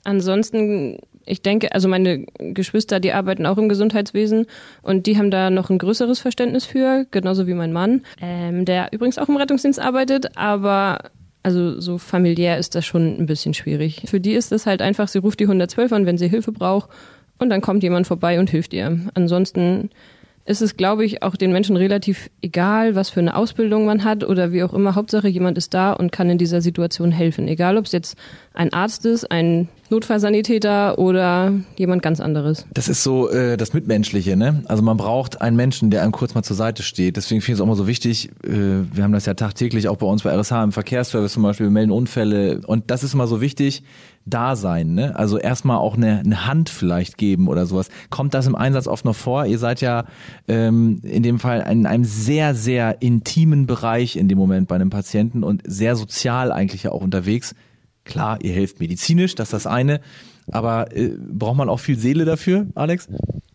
ansonsten 0.05 0.99
ich 1.27 1.43
denke, 1.43 1.75
also 1.75 1.89
meine 1.89 2.25
Geschwister, 2.39 3.01
die 3.01 3.13
arbeiten 3.13 3.47
auch 3.47 3.59
im 3.59 3.69
Gesundheitswesen 3.69 4.47
und 4.83 5.07
die 5.07 5.19
haben 5.19 5.31
da 5.31 5.51
noch 5.51 5.71
ein 5.71 5.79
größeres 5.79 6.21
Verständnis 6.21 6.65
für, 6.65 7.07
genauso 7.11 7.47
wie 7.47 7.55
mein 7.55 7.73
Mann, 7.73 8.03
ähm, 8.23 8.65
der 8.65 8.89
übrigens 8.93 9.19
auch 9.19 9.29
im 9.29 9.37
Rettungsdienst 9.37 9.81
arbeitet, 9.81 10.37
aber 10.37 11.11
also 11.43 11.81
so 11.81 11.99
familiär 11.99 12.59
ist 12.59 12.75
das 12.75 12.85
schon 12.87 13.19
ein 13.19 13.27
bisschen 13.27 13.55
schwierig. 13.55 14.03
Für 14.07 14.21
die 14.21 14.33
ist 14.33 14.51
es 14.53 14.67
halt 14.67 14.83
einfach, 14.83 15.09
sie 15.09 15.19
ruft 15.19 15.39
die 15.39 15.45
112 15.45 15.93
an, 15.93 16.07
wenn 16.07 16.19
sie 16.19 16.29
Hilfe 16.29 16.53
braucht 16.53 16.91
und 17.39 17.51
dann 17.51 17.61
kommt 17.61 17.83
jemand 17.83 18.07
vorbei 18.07 18.39
und 18.41 18.51
hilft 18.51 18.73
ihr. 18.73 18.99
Ansonsten 19.15 19.91
ist 20.47 20.63
es, 20.63 20.77
glaube 20.77 21.05
ich, 21.05 21.23
auch 21.23 21.37
den 21.37 21.53
Menschen 21.53 21.77
relativ 21.77 22.31
egal, 22.41 22.95
was 22.95 23.11
für 23.11 23.21
eine 23.21 23.35
Ausbildung 23.35 23.85
man 23.85 24.05
hat 24.05 24.23
oder 24.23 24.53
wie 24.53 24.63
auch 24.63 24.73
immer. 24.73 24.95
Hauptsache, 24.95 25.29
jemand 25.29 25.59
ist 25.59 25.75
da 25.75 25.93
und 25.93 26.13
kann 26.13 26.31
in 26.31 26.39
dieser 26.39 26.61
Situation 26.61 27.11
helfen. 27.11 27.49
Egal, 27.49 27.77
ob 27.77 27.87
es 27.87 27.93
jetzt 27.93 28.17
ein 28.55 28.73
Arzt 28.73 29.05
ist, 29.07 29.31
ein 29.31 29.69
Notfallsanitäter 29.91 30.99
oder 30.99 31.53
jemand 31.77 32.03
ganz 32.03 32.21
anderes. 32.21 32.67
Das 32.73 32.89
ist 32.89 33.03
so 33.03 33.29
äh, 33.31 33.57
das 33.57 33.73
Mitmenschliche, 33.73 34.37
ne? 34.37 34.63
Also 34.67 34.83
man 34.83 34.97
braucht 34.97 35.41
einen 35.41 35.57
Menschen, 35.57 35.91
der 35.91 36.03
einem 36.03 36.13
kurz 36.13 36.35
mal 36.35 36.43
zur 36.43 36.57
Seite 36.57 36.83
steht. 36.83 37.17
Deswegen 37.17 37.41
finde 37.41 37.55
ich 37.55 37.59
es 37.59 37.61
auch 37.61 37.67
immer 37.67 37.77
so 37.77 37.87
wichtig, 37.87 38.31
äh, 38.45 38.51
wir 38.93 39.05
haben 39.05 39.13
das 39.13 39.27
ja 39.27 39.35
tagtäglich 39.35 39.89
auch 39.89 39.97
bei 39.97 40.07
uns 40.07 40.23
bei 40.23 40.35
RSH 40.35 40.53
im 40.65 40.73
Verkehrsservice 40.73 41.33
zum 41.33 41.43
Beispiel, 41.43 41.67
wir 41.67 41.71
melden 41.71 41.93
Unfälle 41.93 42.61
und 42.67 42.91
das 42.91 43.03
ist 43.03 43.15
immer 43.15 43.27
so 43.27 43.41
wichtig, 43.41 43.83
da 44.27 44.57
sein, 44.57 44.95
ne? 44.95 45.15
Also 45.17 45.39
erstmal 45.39 45.79
auch 45.79 45.97
eine, 45.97 46.19
eine 46.19 46.47
Hand 46.47 46.69
vielleicht 46.69 47.17
geben 47.17 47.47
oder 47.47 47.65
sowas. 47.65 47.89
Kommt 48.11 48.35
das 48.35 48.47
im 48.47 48.57
Einsatz 48.57 48.89
oft 48.89 49.05
noch 49.05 49.15
vor? 49.15 49.47
Ihr 49.47 49.59
seid 49.59 49.81
ja 49.81 50.05
ähm, 50.49 51.01
in 51.05 51.23
dem 51.23 51.39
Fall 51.39 51.65
in 51.71 51.87
einem 51.87 52.05
sehr, 52.05 52.55
sehr 52.55 53.01
intimen 53.01 53.67
Bereich 53.67 54.17
in 54.17 54.29
dem 54.29 54.37
Moment 54.37 54.67
bei 54.67 54.75
einem 54.75 54.91
Patienten 54.91 55.45
und 55.45 55.63
sehr 55.65 55.95
sozial 55.95 56.51
eigentlich 56.51 56.83
ja 56.83 56.91
auch 56.91 57.03
unterwegs. 57.03 57.55
Klar, 58.07 58.39
ihr 58.43 58.53
helft 58.53 58.81
medizinisch, 58.81 59.35
das 59.35 59.49
ist 59.49 59.53
das 59.53 59.67
eine. 59.67 60.01
Aber 60.51 60.97
äh, 60.97 61.11
braucht 61.19 61.57
man 61.57 61.69
auch 61.69 61.81
viel 61.81 61.99
Seele 61.99 62.25
dafür, 62.25 62.67
Alex? 62.75 63.09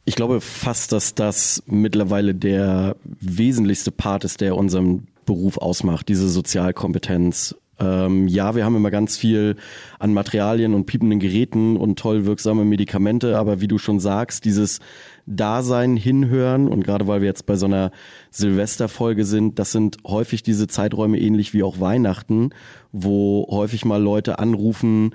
Ich 0.05 0.15
glaube 0.15 0.41
fast, 0.41 0.91
dass 0.91 1.15
das 1.15 1.63
mittlerweile 1.65 2.35
der 2.35 2.95
wesentlichste 3.03 3.91
Part 3.91 4.25
ist, 4.25 4.41
der 4.41 4.57
unseren 4.57 5.07
Beruf 5.25 5.57
ausmacht, 5.57 6.09
diese 6.09 6.27
Sozialkompetenz. 6.27 7.55
Ähm, 7.79 8.27
ja, 8.27 8.55
wir 8.55 8.65
haben 8.65 8.75
immer 8.75 8.91
ganz 8.91 9.17
viel 9.17 9.55
an 9.99 10.13
Materialien 10.13 10.73
und 10.73 10.85
piependen 10.85 11.19
Geräten 11.19 11.77
und 11.77 11.97
toll 11.97 12.25
wirksame 12.25 12.65
Medikamente, 12.65 13.37
aber 13.37 13.61
wie 13.61 13.67
du 13.67 13.77
schon 13.77 13.99
sagst, 13.99 14.43
dieses 14.45 14.79
Dasein, 15.25 15.95
hinhören. 15.95 16.67
Und 16.67 16.83
gerade 16.83 17.07
weil 17.07 17.21
wir 17.21 17.27
jetzt 17.27 17.45
bei 17.45 17.55
so 17.55 17.65
einer 17.65 17.91
Silvesterfolge 18.29 19.25
sind, 19.25 19.59
das 19.59 19.71
sind 19.71 19.97
häufig 20.05 20.43
diese 20.43 20.67
Zeiträume 20.67 21.19
ähnlich 21.19 21.53
wie 21.53 21.63
auch 21.63 21.79
Weihnachten, 21.79 22.49
wo 22.91 23.47
häufig 23.49 23.85
mal 23.85 24.01
Leute 24.01 24.39
anrufen, 24.39 25.13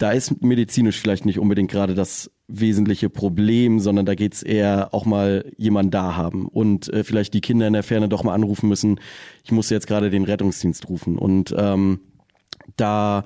da 0.00 0.12
ist 0.12 0.42
medizinisch 0.42 0.98
vielleicht 0.98 1.26
nicht 1.26 1.38
unbedingt 1.38 1.70
gerade 1.70 1.94
das 1.94 2.30
wesentliche 2.48 3.10
Problem, 3.10 3.80
sondern 3.80 4.06
da 4.06 4.14
geht's 4.14 4.42
eher 4.42 4.94
auch 4.94 5.04
mal 5.04 5.52
jemand 5.58 5.92
da 5.92 6.16
haben. 6.16 6.48
Und 6.48 6.88
äh, 6.88 7.04
vielleicht 7.04 7.34
die 7.34 7.42
Kinder 7.42 7.66
in 7.66 7.74
der 7.74 7.82
Ferne 7.82 8.08
doch 8.08 8.24
mal 8.24 8.34
anrufen 8.34 8.68
müssen, 8.68 8.98
ich 9.44 9.52
muss 9.52 9.68
jetzt 9.68 9.86
gerade 9.86 10.08
den 10.08 10.24
Rettungsdienst 10.24 10.88
rufen. 10.88 11.18
Und 11.18 11.54
ähm, 11.56 12.00
da, 12.76 13.24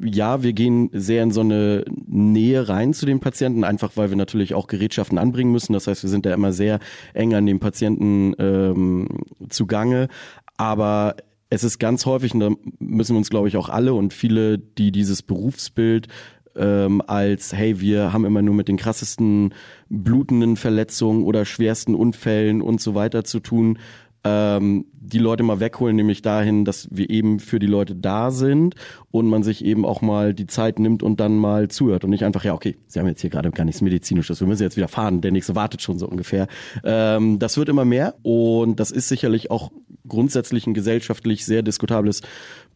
ja, 0.00 0.42
wir 0.42 0.52
gehen 0.52 0.90
sehr 0.92 1.22
in 1.22 1.30
so 1.30 1.40
eine 1.40 1.84
Nähe 2.06 2.68
rein 2.68 2.94
zu 2.94 3.06
den 3.06 3.20
Patienten, 3.20 3.64
einfach 3.64 3.96
weil 3.96 4.10
wir 4.10 4.16
natürlich 4.16 4.54
auch 4.54 4.66
Gerätschaften 4.66 5.18
anbringen 5.18 5.52
müssen. 5.52 5.72
Das 5.72 5.86
heißt, 5.86 6.02
wir 6.02 6.10
sind 6.10 6.26
da 6.26 6.34
immer 6.34 6.52
sehr 6.52 6.80
eng 7.14 7.34
an 7.34 7.46
den 7.46 7.60
Patienten 7.60 8.34
ähm, 8.38 9.08
zugange. 9.48 10.08
Aber 10.56 11.16
es 11.50 11.64
ist 11.64 11.78
ganz 11.78 12.06
häufig, 12.06 12.34
und 12.34 12.40
da 12.40 12.50
müssen 12.78 13.14
wir 13.14 13.18
uns, 13.18 13.30
glaube 13.30 13.48
ich, 13.48 13.56
auch 13.56 13.68
alle 13.68 13.94
und 13.94 14.12
viele, 14.12 14.58
die 14.58 14.90
dieses 14.90 15.22
Berufsbild 15.22 16.08
ähm, 16.56 17.02
als, 17.06 17.52
hey, 17.52 17.80
wir 17.80 18.12
haben 18.12 18.24
immer 18.24 18.42
nur 18.42 18.54
mit 18.54 18.68
den 18.68 18.76
krassesten 18.76 19.54
blutenden 19.88 20.56
Verletzungen 20.56 21.24
oder 21.24 21.44
schwersten 21.44 21.94
Unfällen 21.94 22.62
und 22.62 22.80
so 22.80 22.94
weiter 22.94 23.24
zu 23.24 23.40
tun, 23.40 23.78
ähm, 24.26 24.86
die 24.92 25.18
Leute 25.18 25.42
mal 25.44 25.60
wegholen, 25.60 25.94
nämlich 25.94 26.20
dahin, 26.20 26.64
dass 26.64 26.88
wir 26.90 27.08
eben 27.10 27.38
für 27.38 27.58
die 27.58 27.66
Leute 27.66 27.94
da 27.94 28.30
sind 28.30 28.74
und 29.10 29.28
man 29.28 29.42
sich 29.42 29.64
eben 29.64 29.84
auch 29.84 30.02
mal 30.02 30.34
die 30.34 30.46
Zeit 30.46 30.78
nimmt 30.78 31.02
und 31.02 31.20
dann 31.20 31.36
mal 31.36 31.68
zuhört 31.68 32.04
und 32.04 32.10
nicht 32.10 32.24
einfach, 32.24 32.44
ja, 32.44 32.54
okay, 32.54 32.76
Sie 32.88 32.98
haben 32.98 33.06
jetzt 33.06 33.20
hier 33.20 33.30
gerade 33.30 33.50
gar 33.50 33.64
nichts 33.64 33.82
Medizinisches, 33.82 34.40
wir 34.40 34.48
müssen 34.48 34.62
jetzt 34.62 34.76
wieder 34.76 34.88
fahren, 34.88 35.20
der 35.20 35.30
nächste 35.30 35.54
wartet 35.54 35.80
schon 35.80 35.98
so 35.98 36.08
ungefähr. 36.08 36.48
Ähm, 36.82 37.38
das 37.38 37.56
wird 37.56 37.68
immer 37.68 37.84
mehr 37.84 38.14
und 38.22 38.80
das 38.80 38.90
ist 38.90 39.08
sicherlich 39.08 39.50
auch 39.50 39.70
grundsätzlich 40.08 40.66
ein 40.66 40.74
gesellschaftlich 40.74 41.44
sehr 41.44 41.62
diskutables 41.62 42.22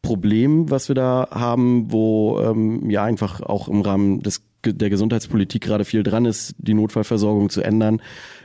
Problem, 0.03 0.71
was 0.71 0.89
wir 0.89 0.95
da 0.95 1.29
haben, 1.31 1.93
wo 1.93 2.41
ähm, 2.41 2.89
ja 2.91 3.05
einfach 3.05 3.41
auch 3.41 3.69
im 3.69 3.83
Rahmen 3.83 4.21
des, 4.21 4.43
der 4.65 4.89
Gesundheitspolitik 4.89 5.63
gerade 5.63 5.85
viel 5.85 6.03
dran 6.03 6.25
ist, 6.25 6.55
die 6.59 6.75
Notfallversorgung 6.75 7.51
zu 7.51 7.63
ändern 7.63 8.01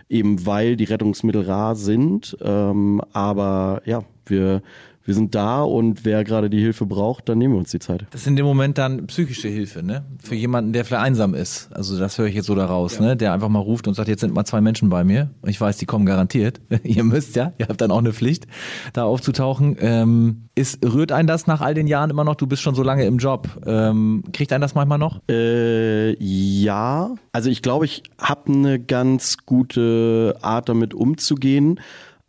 eben 0.10 0.46
weil 0.46 0.76
die 0.76 0.84
Rettungsmittel 0.86 1.44
rar 1.44 1.76
sind. 1.76 2.38
Ähm, 2.42 3.02
aber 3.14 3.82
ja, 3.86 4.04
wir 4.26 4.62
wir 5.06 5.14
sind 5.14 5.36
da 5.36 5.62
und 5.62 6.04
wer 6.04 6.24
gerade 6.24 6.50
die 6.50 6.60
Hilfe 6.60 6.88
braucht, 6.88 7.30
dann 7.30 7.38
nehmen 7.38 7.54
wir 7.54 7.60
uns 7.60 7.70
die 7.70 7.80
Zeit. 7.80 8.06
Das 8.10 8.22
ist 8.22 8.28
in 8.28 8.36
dem 8.36 8.46
Moment 8.46 8.80
dann 8.80 9.06
psychische 9.06 9.48
Hilfe, 9.48 9.84
ne? 9.84 10.04
Für 10.22 10.34
jemanden, 10.34 10.74
der 10.74 10.84
vielleicht 10.84 11.04
einsam 11.04 11.36
ist. 11.36 11.70
Also 11.72 12.00
das 12.00 12.18
höre 12.18 12.26
ich 12.26 12.34
jetzt 12.34 12.48
so 12.48 12.56
daraus, 12.56 12.96
ja. 12.96 13.06
ne? 13.06 13.16
Der 13.16 13.32
einfach 13.32 13.50
mal 13.50 13.60
ruft 13.60 13.88
und 13.88 13.94
sagt, 13.94 14.10
jetzt 14.10 14.22
sind 14.22 14.34
mal 14.34 14.46
zwei 14.46 14.62
Menschen 14.62 14.90
bei 14.90 15.04
mir. 15.04 15.30
Ich 15.46 15.62
weiß, 15.62 15.78
die 15.78 15.86
kommen 15.86 16.08
garantiert. 16.08 16.60
ihr 16.84 17.04
müsst 17.04 17.36
ja, 17.36 17.54
ihr 17.60 17.68
habt 17.68 17.82
dann 17.82 17.92
auch 17.92 18.00
eine 18.00 18.14
Pflicht, 18.14 18.48
da 18.94 19.04
aufzutauchen. 19.04 19.78
Ähm, 19.80 20.50
ist, 20.56 20.84
rührt 20.84 21.12
ein 21.12 21.28
das 21.28 21.46
nach 21.46 21.62
all 21.62 21.76
den 21.76 21.86
Jahren 21.86 22.10
immer 22.10 22.24
noch? 22.24 22.36
Du 22.36 22.48
bist 22.48 22.64
schon 22.64 22.74
so 22.74 22.82
lange 22.82 23.06
im 23.06 23.20
Job. 23.20 23.48
Ähm, 23.66 24.24
kriegt 24.34 24.54
ein 24.54 24.62
das 24.62 24.74
manchmal 24.74 24.98
noch? 24.98 25.22
Äh, 25.30 26.16
ja. 26.24 27.14
Also 27.32 27.50
ich 27.52 27.62
glaube, 27.62 27.86
ich 27.86 28.04
habe 28.20 28.52
eine 28.52 28.80
ganz 28.80 29.38
gute 29.46 30.38
Art 30.42 30.68
damit 30.68 30.96
umzugehen. 30.96 31.80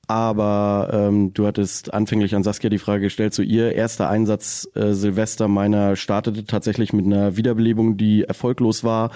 Aber 0.09 0.91
ähm, 0.93 1.35
du 1.35 1.47
hattest 1.47 1.93
anfänglich 1.93 2.37
an 2.37 2.45
Saskia 2.45 2.71
die 2.71 2.79
Frage 2.79 3.03
gestellt, 3.03 3.35
so 3.35 3.43
ihr 3.43 3.73
erster 3.73 4.09
Einsatz 4.09 4.69
äh, 4.75 4.93
Silvester 4.93 5.49
meiner 5.49 5.97
startete 5.97 6.45
tatsächlich 6.45 6.93
mit 6.93 7.07
einer 7.07 7.37
Wiederbelebung, 7.37 7.97
die 7.97 8.23
erfolglos 8.23 8.85
war. 8.85 9.11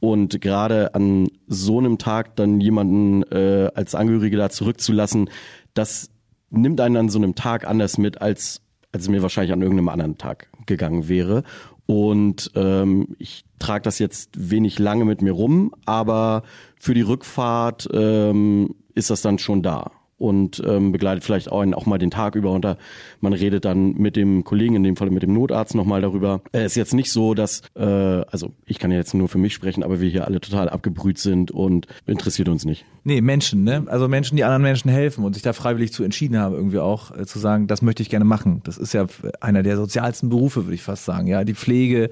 Und 0.00 0.40
gerade 0.40 0.96
an 0.96 1.28
so 1.46 1.78
einem 1.78 1.98
Tag 1.98 2.34
dann 2.34 2.60
jemanden 2.60 3.22
äh, 3.30 3.70
als 3.74 3.94
Angehörige 3.94 4.36
da 4.36 4.50
zurückzulassen, 4.50 5.30
das 5.74 6.10
nimmt 6.50 6.80
einen 6.80 6.96
an 6.96 7.08
so 7.08 7.18
einem 7.18 7.36
Tag 7.36 7.64
anders 7.64 7.96
mit, 7.96 8.20
als, 8.20 8.62
als 8.90 9.04
es 9.04 9.08
mir 9.08 9.22
wahrscheinlich 9.22 9.52
an 9.52 9.62
irgendeinem 9.62 9.90
anderen 9.90 10.18
Tag 10.18 10.48
gegangen 10.66 11.08
wäre. 11.08 11.44
Und 11.86 12.50
ähm, 12.56 13.14
ich 13.18 13.44
trage 13.60 13.82
das 13.82 14.00
jetzt 14.00 14.50
wenig 14.50 14.80
lange 14.80 15.04
mit 15.04 15.22
mir 15.22 15.32
rum, 15.32 15.72
aber 15.86 16.42
für 16.80 16.94
die 16.94 17.02
Rückfahrt 17.02 17.88
ähm, 17.92 18.74
ist 18.94 19.10
das 19.10 19.22
dann 19.22 19.38
schon 19.38 19.62
da 19.62 19.92
und 20.22 20.62
ähm, 20.64 20.92
begleitet 20.92 21.24
vielleicht 21.24 21.50
auch, 21.50 21.60
einen, 21.60 21.74
auch 21.74 21.84
mal 21.84 21.98
den 21.98 22.10
Tag 22.10 22.36
über 22.36 22.52
und 22.52 22.64
da, 22.64 22.76
man 23.20 23.32
redet 23.32 23.64
dann 23.64 23.94
mit 23.94 24.14
dem 24.14 24.44
Kollegen, 24.44 24.76
in 24.76 24.84
dem 24.84 24.96
Fall 24.96 25.10
mit 25.10 25.24
dem 25.24 25.34
Notarzt 25.34 25.74
nochmal 25.74 26.00
darüber. 26.00 26.40
Es 26.52 26.72
ist 26.72 26.76
jetzt 26.76 26.94
nicht 26.94 27.10
so, 27.10 27.34
dass, 27.34 27.62
äh, 27.74 27.82
also 27.82 28.52
ich 28.64 28.78
kann 28.78 28.92
ja 28.92 28.98
jetzt 28.98 29.14
nur 29.14 29.28
für 29.28 29.38
mich 29.38 29.52
sprechen, 29.52 29.82
aber 29.82 30.00
wir 30.00 30.08
hier 30.08 30.26
alle 30.26 30.40
total 30.40 30.68
abgebrüht 30.68 31.18
sind 31.18 31.50
und 31.50 31.88
interessiert 32.06 32.48
uns 32.48 32.64
nicht. 32.64 32.84
Nee, 33.04 33.20
Menschen, 33.20 33.64
ne? 33.64 33.84
Also 33.88 34.06
Menschen, 34.06 34.36
die 34.36 34.44
anderen 34.44 34.62
Menschen 34.62 34.88
helfen 34.88 35.24
und 35.24 35.34
sich 35.34 35.42
da 35.42 35.52
freiwillig 35.52 35.92
zu 35.92 36.04
entschieden 36.04 36.38
haben, 36.38 36.54
irgendwie 36.54 36.78
auch 36.78 37.10
äh, 37.16 37.26
zu 37.26 37.40
sagen, 37.40 37.66
das 37.66 37.82
möchte 37.82 38.02
ich 38.02 38.08
gerne 38.08 38.24
machen. 38.24 38.60
Das 38.62 38.78
ist 38.78 38.94
ja 38.94 39.06
einer 39.40 39.64
der 39.64 39.76
sozialsten 39.76 40.28
Berufe, 40.28 40.66
würde 40.66 40.76
ich 40.76 40.82
fast 40.82 41.04
sagen. 41.04 41.26
Ja, 41.26 41.42
die 41.42 41.54
Pflege, 41.54 42.10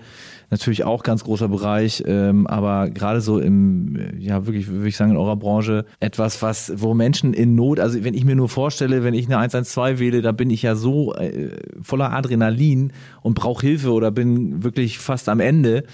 natürlich 0.50 0.84
auch 0.84 1.02
ganz 1.02 1.24
großer 1.24 1.48
Bereich, 1.48 2.02
ähm, 2.06 2.46
aber 2.46 2.90
gerade 2.90 3.20
so 3.20 3.38
im, 3.38 3.96
ja 4.18 4.46
wirklich, 4.46 4.68
würde 4.68 4.88
ich 4.88 4.96
sagen, 4.96 5.12
in 5.12 5.16
eurer 5.16 5.36
Branche 5.36 5.84
etwas, 6.00 6.42
was, 6.42 6.72
wo 6.76 6.92
Menschen 6.94 7.32
in 7.32 7.54
Not, 7.54 7.80
also 7.80 8.02
wenn 8.04 8.14
ich 8.14 8.24
mir 8.24 8.34
nur 8.34 8.48
vorstelle, 8.48 9.04
wenn 9.04 9.14
ich 9.14 9.26
eine 9.26 9.38
112 9.38 10.00
wähle, 10.00 10.22
da 10.22 10.32
bin 10.32 10.50
ich 10.50 10.62
ja 10.62 10.74
so 10.74 11.14
äh, 11.14 11.50
voller 11.80 12.12
Adrenalin 12.12 12.92
und 13.22 13.34
brauche 13.34 13.66
Hilfe 13.66 13.92
oder 13.92 14.10
bin 14.10 14.62
wirklich 14.64 14.98
fast 14.98 15.28
am 15.28 15.40
Ende 15.40 15.84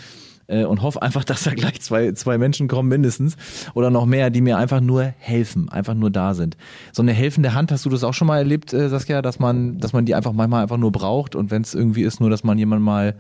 äh, 0.49 0.65
und 0.65 0.83
hoffe 0.83 1.03
einfach, 1.03 1.25
dass 1.25 1.45
da 1.45 1.55
gleich 1.55 1.81
zwei, 1.81 2.13
zwei 2.13 2.39
Menschen 2.39 2.69
kommen 2.69 2.89
mindestens 2.89 3.37
oder 3.75 3.91
noch 3.91 4.07
mehr, 4.07 4.31
die 4.31 4.41
mir 4.41 4.59
einfach 4.59 4.81
nur 4.81 5.03
helfen, 5.03 5.69
einfach 5.69 5.95
nur 5.95 6.11
da 6.11 6.35
sind. 6.35 6.57
So 6.93 7.03
eine 7.03 7.13
helfende 7.13 7.55
Hand, 7.55 7.73
hast 7.73 7.85
du 7.85 7.91
das 7.91 8.05
auch 8.05 8.15
schon 8.15 8.29
mal 8.29 8.39
erlebt, 8.39 8.73
äh, 8.73 8.89
Saskia, 8.89 9.23
dass 9.23 9.39
man, 9.39 9.79
dass 9.79 9.93
man 9.93 10.05
die 10.05 10.15
einfach 10.15 10.33
manchmal 10.33 10.63
einfach 10.63 10.79
nur 10.79 10.93
braucht 10.93 11.35
und 11.35 11.51
wenn 11.51 11.63
es 11.63 11.75
irgendwie 11.75 12.03
ist, 12.03 12.21
nur 12.21 12.31
dass 12.31 12.45
man 12.45 12.59
jemand 12.59 12.83
mal 12.83 13.15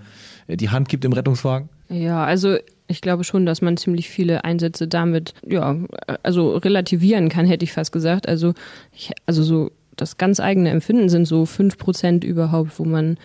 äh, 0.46 0.56
die 0.56 0.70
Hand 0.70 0.88
gibt 0.88 1.04
im 1.04 1.12
Rettungswagen? 1.12 1.68
Ja, 1.88 2.24
also 2.24 2.56
ich 2.88 3.00
glaube 3.00 3.24
schon, 3.24 3.46
dass 3.46 3.62
man 3.62 3.76
ziemlich 3.76 4.08
viele 4.08 4.44
Einsätze 4.44 4.88
damit, 4.88 5.34
ja, 5.46 5.76
also 6.22 6.56
relativieren 6.56 7.28
kann, 7.28 7.46
hätte 7.46 7.64
ich 7.64 7.72
fast 7.72 7.92
gesagt. 7.92 8.28
Also, 8.28 8.54
ich, 8.92 9.12
also 9.26 9.42
so 9.42 9.70
das 9.96 10.18
ganz 10.18 10.40
eigene 10.40 10.70
Empfinden 10.70 11.08
sind 11.08 11.26
so 11.26 11.46
fünf 11.46 11.78
Prozent 11.78 12.22
überhaupt, 12.22 12.78
wo 12.78 12.84
man 12.84 13.16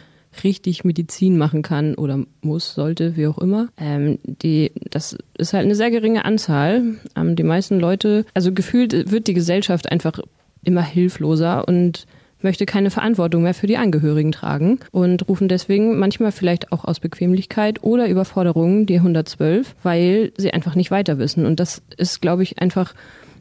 richtig 0.44 0.84
Medizin 0.84 1.38
machen 1.38 1.62
kann 1.62 1.96
oder 1.96 2.24
muss, 2.41 2.74
sollte, 2.74 3.17
wie 3.17 3.28
auch 3.28 3.38
immer. 3.38 3.70
Ähm, 3.78 4.20
die, 4.24 4.72
das 4.89 5.17
ist 5.38 5.54
halt 5.54 5.65
eine 5.65 5.76
sehr 5.76 5.91
geringe 5.91 6.26
Anzahl. 6.26 6.96
Ähm, 7.15 7.36
die 7.36 7.44
meisten 7.44 7.80
Leute, 7.80 8.26
also 8.34 8.54
gefühlt 8.54 9.12
wird 9.12 9.28
die 9.28 9.34
Gesellschaft 9.34 9.91
einfach 9.91 10.20
immer 10.63 10.84
hilfloser 10.84 11.67
und 11.67 12.06
möchte 12.44 12.65
keine 12.65 12.89
Verantwortung 12.89 13.44
mehr 13.44 13.54
für 13.54 13.67
die 13.67 13.78
Angehörigen 13.78 14.32
tragen 14.32 14.80
und 14.91 15.28
rufen 15.28 15.48
deswegen 15.48 16.00
manchmal 16.00 16.32
vielleicht 16.32 16.72
auch 16.72 16.86
aus 16.86 17.00
Bequemlichkeit 17.00 17.84
oder 17.84 18.08
Überforderung 18.08 18.86
die 18.86 18.96
112, 18.96 19.76
weil 19.84 20.32
sie 20.38 20.52
einfach 20.52 20.76
nicht 20.76 20.91
weiter 20.91 21.20
wissen. 21.20 21.46
Und 21.46 21.60
das 21.60 21.82
ist, 21.98 22.22
glaube 22.22 22.44
ich, 22.44 22.60
einfach 22.60 22.94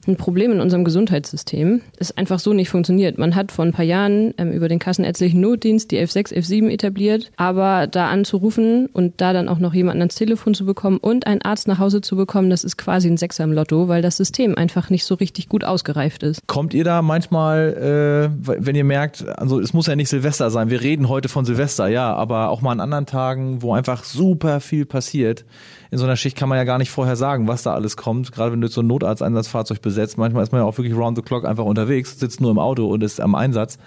ein 0.06 0.16
Problem 0.16 0.52
in 0.52 0.60
unserem 0.60 0.84
Gesundheitssystem, 0.84 1.82
das 1.98 2.16
einfach 2.16 2.38
so 2.38 2.52
nicht 2.52 2.70
funktioniert. 2.70 3.18
Man 3.18 3.34
hat 3.34 3.52
vor 3.52 3.64
ein 3.64 3.72
paar 3.72 3.84
Jahren 3.84 4.34
ähm, 4.38 4.52
über 4.52 4.68
den 4.68 4.78
kassenärztlichen 4.78 5.40
Notdienst 5.40 5.90
die 5.90 5.96
116, 5.96 6.36
117 6.36 6.70
etabliert, 6.70 7.30
aber 7.36 7.86
da 7.86 8.08
anzurufen 8.08 8.86
und 8.86 9.20
da 9.20 9.32
dann 9.32 9.48
auch 9.48 9.58
noch 9.58 9.74
jemanden 9.74 10.02
ans 10.02 10.14
Telefon 10.14 10.54
zu 10.54 10.64
bekommen 10.64 10.98
und 10.98 11.26
einen 11.26 11.42
Arzt 11.42 11.68
nach 11.68 11.78
Hause 11.78 12.00
zu 12.00 12.16
bekommen, 12.16 12.50
das 12.50 12.64
ist 12.64 12.76
quasi 12.76 13.08
ein 13.08 13.16
Sechser 13.16 13.44
im 13.44 13.52
Lotto, 13.52 13.88
weil 13.88 14.02
das 14.02 14.16
System 14.16 14.56
einfach 14.56 14.90
nicht 14.90 15.04
so 15.04 15.14
richtig 15.14 15.48
gut 15.48 15.64
ausgereift 15.64 16.22
ist. 16.22 16.46
Kommt 16.46 16.74
ihr 16.74 16.84
da 16.84 17.02
manchmal, 17.02 18.30
äh, 18.30 18.64
wenn 18.64 18.74
ihr 18.74 18.84
merkt, 18.84 19.26
also 19.28 19.60
es 19.60 19.72
muss 19.74 19.86
ja 19.86 19.96
nicht 19.96 20.08
Silvester 20.08 20.50
sein, 20.50 20.70
wir 20.70 20.80
reden 20.80 21.08
heute 21.08 21.28
von 21.28 21.44
Silvester, 21.44 21.88
ja, 21.88 22.14
aber 22.14 22.50
auch 22.50 22.62
mal 22.62 22.72
an 22.72 22.80
anderen 22.80 23.06
Tagen, 23.06 23.62
wo 23.62 23.74
einfach 23.74 24.04
super 24.04 24.60
viel 24.60 24.86
passiert, 24.86 25.44
in 25.90 25.98
so 25.98 26.04
einer 26.04 26.16
Schicht 26.16 26.36
kann 26.36 26.48
man 26.48 26.58
ja 26.58 26.64
gar 26.64 26.78
nicht 26.78 26.90
vorher 26.90 27.16
sagen, 27.16 27.48
was 27.48 27.62
da 27.62 27.74
alles 27.74 27.96
kommt. 27.96 28.32
Gerade 28.32 28.52
wenn 28.52 28.60
du 28.60 28.68
so 28.68 28.80
ein 28.80 28.86
Notarzteinsatzfahrzeug 28.86 29.82
besetzt, 29.82 30.18
manchmal 30.18 30.42
ist 30.42 30.52
man 30.52 30.60
ja 30.60 30.66
auch 30.66 30.78
wirklich 30.78 30.96
round 30.96 31.16
the 31.16 31.22
clock 31.22 31.44
einfach 31.44 31.64
unterwegs, 31.64 32.18
sitzt 32.18 32.40
nur 32.40 32.50
im 32.50 32.58
Auto 32.58 32.86
und 32.86 33.02
ist 33.02 33.20
am 33.20 33.34
Einsatz. 33.34 33.78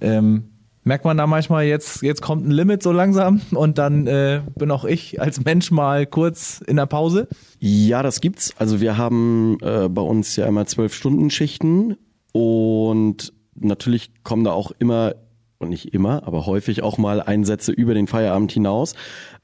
Ähm, 0.00 0.50
merkt 0.82 1.04
man 1.04 1.16
da 1.16 1.26
manchmal 1.26 1.64
jetzt, 1.64 2.02
jetzt 2.02 2.20
kommt 2.20 2.46
ein 2.46 2.50
Limit 2.50 2.82
so 2.82 2.92
langsam 2.92 3.40
und 3.52 3.78
dann 3.78 4.06
äh, 4.06 4.42
bin 4.56 4.70
auch 4.70 4.84
ich 4.84 5.20
als 5.20 5.44
Mensch 5.44 5.70
mal 5.70 6.06
kurz 6.06 6.62
in 6.66 6.76
der 6.76 6.86
Pause? 6.86 7.28
Ja, 7.58 8.02
das 8.02 8.20
gibt's. 8.20 8.52
Also 8.58 8.80
wir 8.80 8.96
haben 8.96 9.58
äh, 9.62 9.88
bei 9.88 10.02
uns 10.02 10.34
ja 10.36 10.46
immer 10.46 10.66
zwölf 10.66 10.94
Stunden 10.94 11.30
Schichten 11.30 11.96
und 12.32 13.32
natürlich 13.54 14.10
kommen 14.24 14.44
da 14.44 14.52
auch 14.52 14.72
immer 14.78 15.14
und 15.58 15.70
nicht 15.70 15.94
immer, 15.94 16.26
aber 16.26 16.46
häufig 16.46 16.82
auch 16.82 16.98
mal 16.98 17.22
Einsätze 17.22 17.72
über 17.72 17.94
den 17.94 18.06
Feierabend 18.06 18.52
hinaus. 18.52 18.94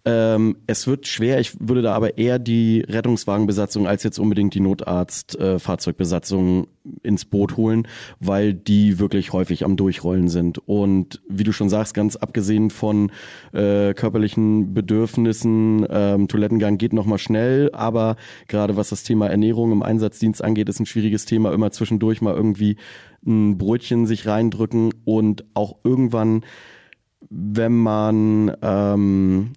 Ähm, 0.05 0.57
es 0.67 0.89
wird 0.89 1.07
schwer, 1.07 1.39
ich 1.39 1.61
würde 1.61 1.81
da 1.81 1.95
aber 1.95 2.19
eher 2.19 2.41
die 2.41 2.81
Rettungswagenbesatzung 2.81 3.87
als 3.87 4.03
jetzt 4.03 4.19
unbedingt 4.19 4.53
die 4.53 4.59
Notarzt-Fahrzeugbesatzung 4.61 6.65
äh, 6.65 6.67
ins 7.05 7.25
Boot 7.25 7.57
holen, 7.57 7.87
weil 8.19 8.53
die 8.53 8.99
wirklich 8.99 9.33
häufig 9.33 9.65
am 9.65 9.77
Durchrollen 9.77 10.29
sind. 10.29 10.59
Und 10.67 11.23
wie 11.29 11.45
du 11.45 11.53
schon 11.53 11.69
sagst, 11.69 11.95
ganz 11.95 12.17
abgesehen 12.17 12.71
von 12.71 13.13
äh, 13.53 13.95
körperlichen 13.95 14.75
Bedürfnissen, 14.75 15.87
ähm, 15.89 16.27
Toilettengang 16.27 16.79
geht 16.79 16.93
nochmal 16.93 17.19
schnell, 17.19 17.71
aber 17.73 18.17
gerade 18.49 18.77
was 18.77 18.89
das 18.89 19.05
Thema 19.05 19.29
Ernährung 19.29 19.71
im 19.71 19.85
Einsatzdienst 19.85 20.43
angeht, 20.43 20.69
ist 20.69 20.81
ein 20.81 20.87
schwieriges 20.87 21.27
Thema, 21.27 21.53
immer 21.53 21.71
zwischendurch 21.71 22.21
mal 22.21 22.35
irgendwie 22.35 22.77
ein 23.25 23.57
Brötchen 23.57 24.07
sich 24.07 24.27
reindrücken. 24.27 24.93
Und 25.05 25.45
auch 25.55 25.77
irgendwann 25.85 26.43
wenn 27.31 27.79
man 27.79 28.57
ähm, 28.63 29.53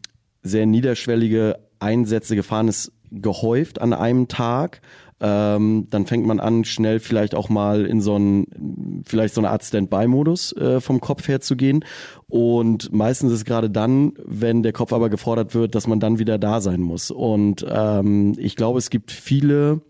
sehr 0.45 0.65
niederschwellige 0.65 1.57
Einsätze 1.79 2.35
gefahren 2.35 2.67
ist, 2.67 2.91
gehäuft 3.11 3.81
an 3.81 3.93
einem 3.93 4.27
Tag. 4.27 4.81
Ähm, 5.21 5.87
dann 5.89 6.05
fängt 6.05 6.25
man 6.25 6.39
an, 6.39 6.65
schnell 6.65 6.99
vielleicht 6.99 7.35
auch 7.35 7.47
mal 7.49 7.85
in 7.85 8.01
so 8.01 8.15
einen, 8.15 9.01
vielleicht 9.05 9.33
so 9.33 9.41
eine 9.41 9.49
Art 9.49 9.63
Standby-Modus 9.63 10.51
äh, 10.57 10.81
vom 10.81 10.99
Kopf 10.99 11.27
her 11.27 11.39
zu 11.41 11.55
gehen. 11.55 11.85
Und 12.27 12.91
meistens 12.91 13.31
ist 13.31 13.45
gerade 13.45 13.69
dann, 13.69 14.13
wenn 14.23 14.61
der 14.61 14.73
Kopf 14.73 14.91
aber 14.93 15.09
gefordert 15.09 15.55
wird, 15.55 15.73
dass 15.73 15.87
man 15.87 15.99
dann 15.99 16.19
wieder 16.19 16.37
da 16.37 16.59
sein 16.59 16.81
muss. 16.81 17.11
Und 17.11 17.65
ähm, 17.67 18.33
ich 18.37 18.55
glaube, 18.55 18.77
es 18.77 18.89
gibt 18.89 19.11
viele 19.11 19.81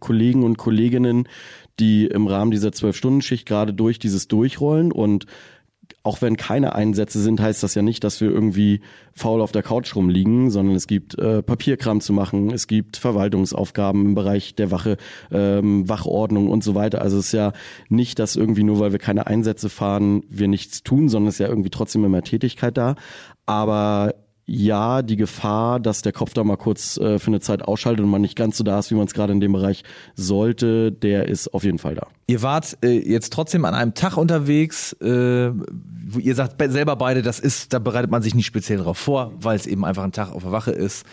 Kollegen 0.00 0.42
und 0.42 0.56
Kolleginnen, 0.56 1.28
die 1.78 2.06
im 2.06 2.26
Rahmen 2.26 2.50
dieser 2.50 2.72
Zwölf-Stunden-Schicht 2.72 3.46
gerade 3.46 3.74
durch 3.74 3.98
dieses 3.98 4.28
Durchrollen 4.28 4.92
und 4.92 5.26
auch 6.02 6.22
wenn 6.22 6.36
keine 6.36 6.74
Einsätze 6.74 7.20
sind, 7.20 7.40
heißt 7.40 7.62
das 7.62 7.74
ja 7.74 7.82
nicht, 7.82 8.04
dass 8.04 8.20
wir 8.20 8.30
irgendwie 8.30 8.80
faul 9.12 9.40
auf 9.40 9.52
der 9.52 9.62
Couch 9.62 9.94
rumliegen, 9.96 10.50
sondern 10.50 10.76
es 10.76 10.86
gibt 10.86 11.18
äh, 11.18 11.42
Papierkram 11.42 12.00
zu 12.00 12.12
machen, 12.12 12.50
es 12.50 12.66
gibt 12.66 12.96
Verwaltungsaufgaben 12.96 14.04
im 14.04 14.14
Bereich 14.14 14.54
der 14.54 14.70
Wache, 14.70 14.96
ähm, 15.30 15.88
Wachordnung 15.88 16.50
und 16.50 16.64
so 16.64 16.74
weiter. 16.74 17.02
Also 17.02 17.18
es 17.18 17.26
ist 17.26 17.32
ja 17.32 17.52
nicht, 17.88 18.18
dass 18.18 18.36
irgendwie 18.36 18.64
nur 18.64 18.80
weil 18.80 18.92
wir 18.92 18.98
keine 18.98 19.26
Einsätze 19.26 19.68
fahren, 19.68 20.22
wir 20.28 20.48
nichts 20.48 20.82
tun, 20.82 21.08
sondern 21.08 21.28
es 21.28 21.36
ist 21.36 21.40
ja 21.40 21.48
irgendwie 21.48 21.70
trotzdem 21.70 22.04
immer 22.04 22.22
Tätigkeit 22.22 22.76
da. 22.76 22.96
Aber 23.46 24.14
ja, 24.46 25.02
die 25.02 25.16
Gefahr, 25.16 25.80
dass 25.80 26.02
der 26.02 26.12
Kopf 26.12 26.34
da 26.34 26.44
mal 26.44 26.56
kurz 26.56 26.98
äh, 26.98 27.18
für 27.18 27.28
eine 27.28 27.40
Zeit 27.40 27.62
ausschaltet 27.62 28.04
und 28.04 28.10
man 28.10 28.20
nicht 28.20 28.36
ganz 28.36 28.58
so 28.58 28.64
da 28.64 28.78
ist, 28.78 28.90
wie 28.90 28.94
man 28.94 29.06
es 29.06 29.14
gerade 29.14 29.32
in 29.32 29.40
dem 29.40 29.52
Bereich 29.52 29.84
sollte, 30.16 30.92
der 30.92 31.28
ist 31.28 31.54
auf 31.54 31.64
jeden 31.64 31.78
Fall 31.78 31.94
da. 31.94 32.08
Ihr 32.26 32.42
wart 32.42 32.76
äh, 32.82 32.98
jetzt 32.98 33.32
trotzdem 33.32 33.64
an 33.64 33.74
einem 33.74 33.94
Tag 33.94 34.18
unterwegs, 34.18 34.92
äh, 35.00 35.50
wo 35.50 36.18
ihr 36.18 36.34
sagt 36.34 36.60
selber 36.70 36.96
beide, 36.96 37.22
das 37.22 37.40
ist, 37.40 37.72
da 37.72 37.78
bereitet 37.78 38.10
man 38.10 38.22
sich 38.22 38.34
nicht 38.34 38.46
speziell 38.46 38.78
darauf 38.78 38.98
vor, 38.98 39.32
weil 39.40 39.56
es 39.56 39.66
eben 39.66 39.84
einfach 39.84 40.04
ein 40.04 40.12
Tag 40.12 40.32
auf 40.32 40.42
der 40.42 40.52
Wache 40.52 40.72
ist, 40.72 41.06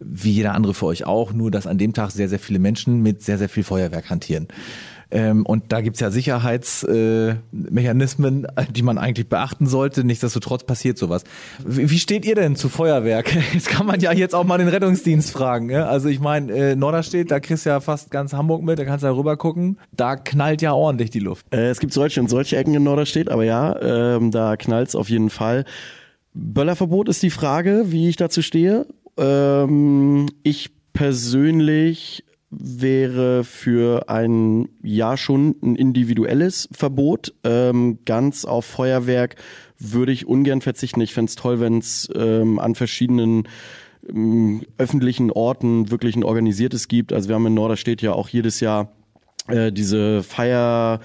wie 0.00 0.32
jeder 0.32 0.54
andere 0.54 0.72
für 0.72 0.86
euch 0.86 1.04
auch, 1.04 1.32
nur 1.32 1.50
dass 1.50 1.66
an 1.66 1.76
dem 1.76 1.92
Tag 1.92 2.10
sehr, 2.10 2.28
sehr 2.28 2.38
viele 2.38 2.58
Menschen 2.58 3.02
mit 3.02 3.22
sehr, 3.22 3.36
sehr 3.36 3.48
viel 3.50 3.64
Feuerwerk 3.64 4.08
hantieren. 4.08 4.48
Ähm, 5.10 5.46
und 5.46 5.72
da 5.72 5.80
gibt's 5.80 6.00
ja 6.00 6.10
Sicherheitsmechanismen, 6.10 8.44
äh, 8.44 8.66
die 8.70 8.82
man 8.82 8.98
eigentlich 8.98 9.26
beachten 9.28 9.66
sollte. 9.66 10.04
Nichtsdestotrotz 10.04 10.64
passiert 10.64 10.98
sowas. 10.98 11.24
Wie, 11.64 11.88
wie 11.90 11.98
steht 11.98 12.26
ihr 12.26 12.34
denn 12.34 12.56
zu 12.56 12.68
Feuerwerk? 12.68 13.34
Jetzt 13.54 13.68
kann 13.68 13.86
man 13.86 14.00
ja 14.00 14.12
jetzt 14.12 14.34
auch 14.34 14.44
mal 14.44 14.58
den 14.58 14.68
Rettungsdienst 14.68 15.30
fragen. 15.30 15.70
Ja? 15.70 15.86
Also 15.86 16.10
ich 16.10 16.20
meine, 16.20 16.52
äh, 16.52 16.76
Norderstedt, 16.76 17.30
da 17.30 17.40
kriegst 17.40 17.64
du 17.64 17.70
ja 17.70 17.80
fast 17.80 18.10
ganz 18.10 18.34
Hamburg 18.34 18.62
mit, 18.62 18.78
da 18.78 18.84
kannst 18.84 19.02
du 19.02 19.06
ja 19.06 19.14
rüber 19.14 19.38
gucken. 19.38 19.78
Da 19.96 20.16
knallt 20.16 20.60
ja 20.60 20.72
ordentlich 20.72 21.08
die 21.10 21.20
Luft. 21.20 21.46
Äh, 21.54 21.70
es 21.70 21.80
gibt 21.80 21.94
solche 21.94 22.20
und 22.20 22.28
solche 22.28 22.56
Ecken 22.56 22.74
in 22.74 22.82
Norderstedt, 22.82 23.30
aber 23.30 23.44
ja, 23.44 23.80
ähm, 23.80 24.30
da 24.30 24.56
knallt's 24.56 24.94
auf 24.94 25.08
jeden 25.08 25.30
Fall. 25.30 25.64
Böllerverbot 26.34 27.08
ist 27.08 27.22
die 27.22 27.30
Frage, 27.30 27.84
wie 27.86 28.10
ich 28.10 28.16
dazu 28.16 28.42
stehe. 28.42 28.84
Ähm, 29.16 30.28
ich 30.42 30.70
persönlich 30.92 32.24
wäre 32.50 33.44
für 33.44 34.08
ein 34.08 34.68
Jahr 34.82 35.16
schon 35.16 35.54
ein 35.62 35.76
individuelles 35.76 36.68
Verbot. 36.72 37.34
Ähm, 37.44 37.98
ganz 38.04 38.44
auf 38.44 38.64
Feuerwerk 38.64 39.36
würde 39.78 40.12
ich 40.12 40.26
ungern 40.26 40.60
verzichten. 40.60 41.00
Ich 41.00 41.14
fände 41.14 41.32
toll, 41.34 41.60
wenn 41.60 41.78
es 41.78 42.08
ähm, 42.14 42.58
an 42.58 42.74
verschiedenen 42.74 43.48
ähm, 44.08 44.62
öffentlichen 44.78 45.30
Orten 45.30 45.90
wirklich 45.90 46.16
ein 46.16 46.24
organisiertes 46.24 46.88
gibt. 46.88 47.12
Also 47.12 47.28
wir 47.28 47.34
haben 47.34 47.46
in 47.46 47.54
Norderstedt 47.54 48.00
ja 48.00 48.12
auch 48.12 48.28
jedes 48.28 48.60
Jahr 48.60 48.92
äh, 49.48 49.70
diese 49.70 50.22
Feier 50.22 51.00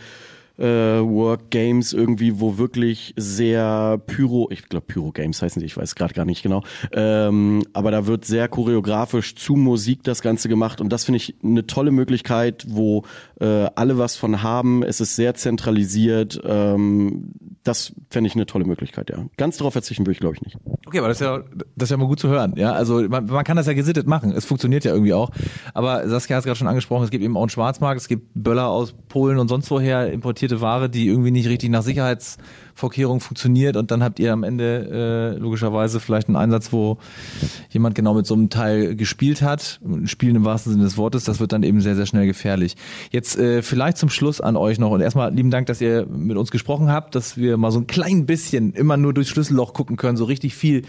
äh, 0.58 0.64
Work 0.64 1.50
Games 1.50 1.94
irgendwie, 1.94 2.40
wo 2.40 2.58
wirklich 2.58 3.14
sehr 3.18 4.00
Pyro, 4.06 4.50
ich 4.52 4.70
glaube 4.70 4.86
Pyro 4.88 5.12
Games 5.12 5.42
heißen 5.42 5.60
die, 5.60 5.66
ich 5.66 5.78
weiß 5.78 5.96
gerade 5.96 6.14
gar 6.14 6.26
nicht 6.26 6.44
genau, 6.44 6.64
ähm, 6.92 7.64
aber 7.74 7.92
da 7.92 8.06
wird 8.06 8.26
sehr 8.26 8.48
choreografisch 8.48 9.36
zu 9.36 9.56
Musik 9.56 10.04
das 10.04 10.22
Ganze 10.22 10.50
gemacht 10.50 10.82
und 10.82 10.90
das 10.90 11.06
finde 11.06 11.18
ich 11.18 11.36
eine 11.44 11.66
tolle 11.66 11.92
Möglichkeit, 11.92 12.66
wo 12.68 13.04
äh, 13.40 13.70
alle 13.76 13.98
was 13.98 14.16
von 14.16 14.44
haben. 14.44 14.84
Es 14.84 15.02
ist 15.02 15.16
sehr 15.16 15.34
zentralisiert. 15.36 16.42
Ähm, 16.46 17.34
das 17.64 17.94
fände 18.10 18.28
ich 18.28 18.36
eine 18.36 18.46
tolle 18.46 18.66
Möglichkeit, 18.66 19.10
ja. 19.10 19.18
Ganz 19.38 19.58
darauf 19.58 19.74
verzichten 19.74 20.06
würde 20.06 20.14
ich, 20.14 20.20
glaube 20.20 20.36
ich, 20.36 20.42
nicht. 20.42 20.58
Okay, 20.86 21.00
aber 21.00 21.08
das 21.08 21.22
ist 21.22 21.26
ja, 21.26 21.40
das 21.76 21.88
ist 21.88 21.92
ja 21.92 21.98
mal 21.98 22.08
gut 22.08 22.20
zu 22.20 22.28
hören. 22.28 22.54
Ja, 22.58 22.74
also 22.74 23.02
man, 23.08 23.26
man 23.26 23.44
kann 23.44 23.56
das 23.56 23.68
ja 23.68 23.74
gesittet 23.74 24.06
machen. 24.06 24.32
Es 24.32 24.46
funktioniert 24.46 24.84
ja 24.84 24.92
irgendwie 24.92 25.14
auch. 25.14 25.32
Aber 25.74 26.08
Saskia 26.10 26.36
hat 26.36 26.42
es 26.42 26.46
gerade 26.46 26.58
schon 26.58 26.68
angesprochen, 26.68 27.06
es 27.06 27.10
gibt 27.10 27.24
eben 27.24 27.38
auch 27.38 27.42
einen 27.42 27.50
Schwarzmarkt, 27.50 28.00
es 28.00 28.08
gibt 28.08 28.28
Böller 28.34 28.68
aus 28.68 28.94
Polen 29.08 29.40
und 29.40 29.48
sonst 29.48 29.72
woher 29.72 30.12
importierte 30.44 30.62
Ware, 30.62 30.90
die 30.90 31.08
irgendwie 31.08 31.32
nicht 31.32 31.48
richtig 31.48 31.70
nach 31.70 31.84
Sicherheits 31.84 32.38
Vorkehrung 32.76 33.20
funktioniert 33.20 33.78
und 33.78 33.92
dann 33.92 34.04
habt 34.04 34.20
ihr 34.20 34.34
am 34.34 34.44
Ende 34.44 35.36
äh, 35.36 35.40
logischerweise 35.40 36.00
vielleicht 36.00 36.28
einen 36.28 36.38
Einsatz, 36.38 36.74
wo 36.74 36.98
jemand 37.70 37.94
genau 37.94 38.16
mit 38.16 38.26
so 38.26 38.34
einem 38.34 38.50
Teil 38.50 38.96
gespielt 38.96 39.44
hat. 39.44 39.80
Spielen 40.06 40.36
im 40.36 40.44
wahrsten 40.44 40.74
Sinne 40.74 40.84
des 40.84 40.98
Wortes, 40.98 41.24
das 41.24 41.40
wird 41.40 41.52
dann 41.52 41.62
eben 41.62 41.82
sehr, 41.82 41.96
sehr 41.96 42.08
schnell 42.08 42.26
gefährlich. 42.26 42.76
Jetzt 43.12 43.38
äh, 43.38 43.62
vielleicht 43.62 43.98
zum 43.98 44.10
Schluss 44.10 44.42
an 44.42 44.58
euch 44.58 44.80
noch 44.80 44.90
und 44.90 45.02
erstmal 45.02 45.32
lieben 45.34 45.52
Dank, 45.52 45.68
dass 45.68 45.82
ihr 45.82 46.08
mit 46.08 46.36
uns 46.36 46.50
gesprochen 46.50 46.92
habt, 46.92 47.14
dass 47.14 47.38
wir 47.38 47.58
mal 47.58 47.72
so 47.72 47.80
ein 47.80 47.88
klein 47.88 48.26
bisschen 48.26 48.74
immer 48.74 48.98
nur 48.98 49.14
durchs 49.14 49.30
Schlüsselloch 49.30 49.74
gucken 49.74 49.96
können. 49.96 50.18
So 50.18 50.26
richtig 50.26 50.56
viel 50.56 50.82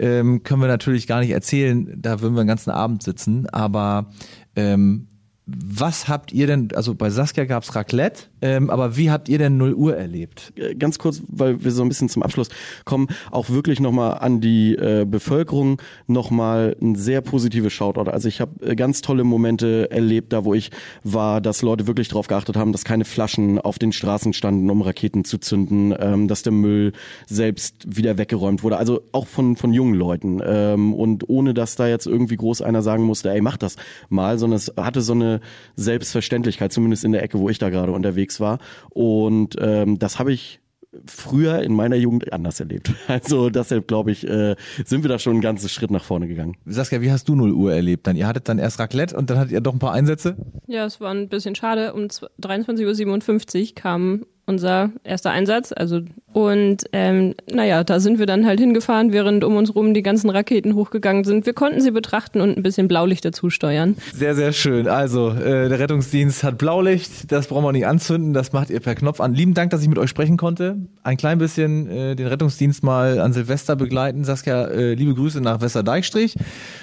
ähm, 0.00 0.42
können 0.42 0.60
wir 0.60 0.68
natürlich 0.68 1.06
gar 1.06 1.20
nicht 1.20 1.30
erzählen, 1.30 1.94
da 1.96 2.20
würden 2.20 2.34
wir 2.34 2.42
den 2.42 2.48
ganzen 2.48 2.70
Abend 2.70 3.04
sitzen, 3.04 3.48
aber 3.48 4.10
ähm, 4.56 5.06
was 5.50 6.08
habt 6.08 6.30
ihr 6.30 6.46
denn, 6.46 6.68
also 6.74 6.94
bei 6.94 7.08
Saskia 7.08 7.46
gab's 7.46 7.74
Raclette, 7.74 8.24
ähm, 8.42 8.70
aber 8.70 8.96
wie 8.96 9.10
habt 9.10 9.28
ihr 9.28 9.38
denn 9.38 9.56
0 9.56 9.74
Uhr 9.74 9.96
erlebt? 9.96 10.52
Äh, 10.56 10.74
ganz 10.74 10.98
kurz, 10.98 11.22
weil 11.28 11.64
wir 11.64 11.70
so 11.70 11.82
ein 11.82 11.88
bisschen 11.88 12.08
zum 12.08 12.22
Abschluss 12.22 12.48
kommen, 12.84 13.08
auch 13.30 13.50
wirklich 13.50 13.80
nochmal 13.80 14.18
an 14.18 14.40
die 14.40 14.74
äh, 14.74 15.04
Bevölkerung 15.04 15.80
nochmal 16.06 16.76
ein 16.80 16.94
sehr 16.94 17.20
positives 17.20 17.72
Shoutout. 17.72 18.10
Also 18.10 18.28
ich 18.28 18.40
habe 18.40 18.64
äh, 18.64 18.76
ganz 18.76 19.02
tolle 19.02 19.24
Momente 19.24 19.90
erlebt, 19.90 20.32
da 20.32 20.44
wo 20.44 20.54
ich 20.54 20.70
war, 21.02 21.40
dass 21.40 21.62
Leute 21.62 21.86
wirklich 21.86 22.08
darauf 22.08 22.28
geachtet 22.28 22.56
haben, 22.56 22.72
dass 22.72 22.84
keine 22.84 23.04
Flaschen 23.04 23.58
auf 23.58 23.78
den 23.78 23.92
Straßen 23.92 24.32
standen, 24.32 24.70
um 24.70 24.82
Raketen 24.82 25.24
zu 25.24 25.38
zünden, 25.38 25.94
ähm, 25.98 26.28
dass 26.28 26.42
der 26.42 26.52
Müll 26.52 26.92
selbst 27.26 27.96
wieder 27.96 28.18
weggeräumt 28.18 28.62
wurde. 28.62 28.76
Also 28.76 29.02
auch 29.12 29.26
von, 29.26 29.56
von 29.56 29.72
jungen 29.72 29.94
Leuten. 29.94 30.40
Ähm, 30.44 30.94
und 30.94 31.28
ohne 31.28 31.54
dass 31.54 31.76
da 31.76 31.88
jetzt 31.88 32.06
irgendwie 32.06 32.36
groß 32.36 32.62
einer 32.62 32.82
sagen 32.82 33.04
musste, 33.04 33.30
ey, 33.30 33.40
mach 33.40 33.56
das 33.56 33.76
mal, 34.08 34.38
sondern 34.38 34.56
es 34.56 34.72
hatte 34.76 35.00
so 35.00 35.12
eine 35.12 35.40
Selbstverständlichkeit, 35.76 36.72
zumindest 36.72 37.04
in 37.04 37.12
der 37.12 37.22
Ecke, 37.22 37.38
wo 37.38 37.48
ich 37.48 37.58
da 37.58 37.70
gerade 37.70 37.92
unterwegs 37.92 38.27
war. 38.40 38.58
Und 38.90 39.56
ähm, 39.60 39.98
das 39.98 40.18
habe 40.18 40.32
ich 40.32 40.60
früher 41.06 41.62
in 41.62 41.74
meiner 41.74 41.96
Jugend 41.96 42.32
anders 42.32 42.60
erlebt. 42.60 42.92
Also 43.08 43.50
deshalb 43.50 43.88
glaube 43.88 44.10
ich, 44.10 44.26
äh, 44.26 44.54
sind 44.84 45.02
wir 45.02 45.08
da 45.08 45.18
schon 45.18 45.34
einen 45.34 45.40
ganzen 45.40 45.68
Schritt 45.68 45.90
nach 45.90 46.04
vorne 46.04 46.28
gegangen. 46.28 46.56
Saskia, 46.66 47.00
wie 47.00 47.10
hast 47.10 47.28
du 47.28 47.34
0 47.34 47.52
Uhr 47.52 47.72
erlebt? 47.72 48.06
Dann 48.06 48.16
ihr 48.16 48.26
hattet 48.26 48.48
dann 48.48 48.58
erst 48.58 48.78
Raclette 48.78 49.16
und 49.16 49.30
dann 49.30 49.38
hattet 49.38 49.52
ihr 49.52 49.60
doch 49.60 49.72
ein 49.72 49.78
paar 49.78 49.92
Einsätze? 49.92 50.36
Ja, 50.66 50.84
es 50.84 51.00
war 51.00 51.12
ein 51.12 51.28
bisschen 51.28 51.54
schade. 51.54 51.94
Um 51.94 52.04
23.57 52.04 53.68
Uhr 53.68 53.74
kam 53.74 54.26
unser 54.48 54.90
erster 55.04 55.30
Einsatz. 55.30 55.72
Also 55.72 56.00
und 56.32 56.84
ähm, 56.92 57.34
naja, 57.50 57.84
da 57.84 58.00
sind 58.00 58.18
wir 58.18 58.26
dann 58.26 58.46
halt 58.46 58.60
hingefahren, 58.60 59.12
während 59.12 59.44
um 59.44 59.56
uns 59.56 59.74
rum 59.74 59.94
die 59.94 60.02
ganzen 60.02 60.30
Raketen 60.30 60.74
hochgegangen 60.74 61.24
sind. 61.24 61.46
Wir 61.46 61.54
konnten 61.54 61.80
sie 61.80 61.90
betrachten 61.90 62.40
und 62.40 62.56
ein 62.56 62.62
bisschen 62.62 62.86
Blaulicht 62.86 63.24
dazu 63.24 63.50
steuern. 63.50 63.96
Sehr, 64.14 64.34
sehr 64.34 64.52
schön. 64.52 64.88
Also 64.88 65.30
äh, 65.30 65.68
der 65.68 65.78
Rettungsdienst 65.78 66.44
hat 66.44 66.58
Blaulicht, 66.58 67.32
das 67.32 67.48
brauchen 67.48 67.64
wir 67.64 67.72
nicht 67.72 67.86
anzünden, 67.86 68.34
das 68.34 68.52
macht 68.52 68.70
ihr 68.70 68.80
per 68.80 68.94
Knopf 68.94 69.20
an. 69.20 69.34
Lieben 69.34 69.54
Dank, 69.54 69.70
dass 69.70 69.82
ich 69.82 69.88
mit 69.88 69.98
euch 69.98 70.10
sprechen 70.10 70.36
konnte. 70.36 70.76
Ein 71.02 71.16
klein 71.16 71.38
bisschen 71.38 71.88
äh, 71.90 72.14
den 72.14 72.26
Rettungsdienst 72.26 72.84
mal 72.84 73.20
an 73.20 73.32
Silvester 73.32 73.74
begleiten. 73.74 74.24
Saskia, 74.24 74.66
äh, 74.66 74.94
liebe 74.94 75.14
Grüße 75.14 75.40
nach 75.40 75.60
Westerdeichstrich. 75.60 76.36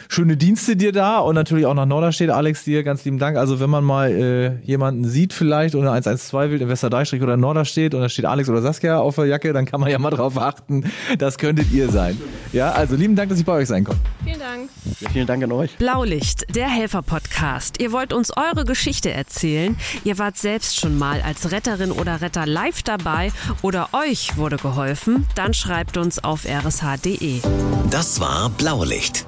Schöne 0.10 0.38
Dienste 0.38 0.75
dir 0.75 0.91
da 0.91 1.19
und 1.19 1.36
natürlich 1.36 1.65
auch 1.65 1.73
nach 1.73 1.86
Norderstedt. 1.86 2.30
Alex, 2.30 2.63
dir 2.63 2.84
ganz 2.84 3.06
lieben 3.06 3.19
Dank. 3.19 3.38
Also 3.38 3.60
wenn 3.60 3.69
man 3.69 3.84
mal 3.84 4.12
äh, 4.12 4.65
jemanden 4.65 5.06
sieht 5.06 5.34
vielleicht 5.34 5.75
oder 5.75 5.91
112 5.93 6.51
will 6.51 6.62
in 6.62 6.67
Westerdeichstrich 6.67 7.21
oder 7.21 7.38
Norderstedt 7.38 7.54
und 7.93 8.01
da 8.01 8.09
steht 8.09 8.25
Alex 8.25 8.49
oder 8.49 8.61
Saskia 8.61 8.99
auf 8.99 9.15
der 9.15 9.25
Jacke, 9.25 9.35
Jacke, 9.35 9.53
dann 9.53 9.65
kann 9.65 9.81
man 9.81 9.89
ja 9.89 9.99
mal 9.99 10.11
drauf 10.11 10.37
achten. 10.37 10.91
Das 11.17 11.37
könntet 11.37 11.71
ihr 11.71 11.89
sein. 11.89 12.19
Ja, 12.53 12.71
also 12.71 12.95
lieben 12.95 13.15
Dank, 13.15 13.29
dass 13.29 13.39
ich 13.39 13.45
bei 13.45 13.53
euch 13.53 13.67
sein 13.67 13.83
konnte. 13.83 14.01
Vielen 14.23 14.39
Dank. 14.39 14.69
Ja, 15.01 15.09
vielen 15.09 15.27
Dank 15.27 15.43
an 15.43 15.51
euch. 15.51 15.77
Blaulicht, 15.77 16.55
der 16.55 16.69
Helfer-Podcast. 16.69 17.81
Ihr 17.81 17.91
wollt 17.91 18.13
uns 18.13 18.31
eure 18.35 18.63
Geschichte 18.63 19.11
erzählen. 19.11 19.75
Ihr 20.03 20.17
wart 20.17 20.37
selbst 20.37 20.79
schon 20.79 20.97
mal 20.97 21.21
als 21.21 21.51
Retterin 21.51 21.91
oder 21.91 22.21
Retter 22.21 22.45
live 22.45 22.81
dabei 22.83 23.31
oder 23.61 23.89
euch 23.91 24.37
wurde 24.37 24.57
geholfen. 24.57 25.25
Dann 25.35 25.53
schreibt 25.53 25.97
uns 25.97 26.23
auf 26.23 26.45
rsh.de. 26.45 27.41
Das 27.91 28.19
war 28.19 28.49
Blaulicht, 28.51 29.27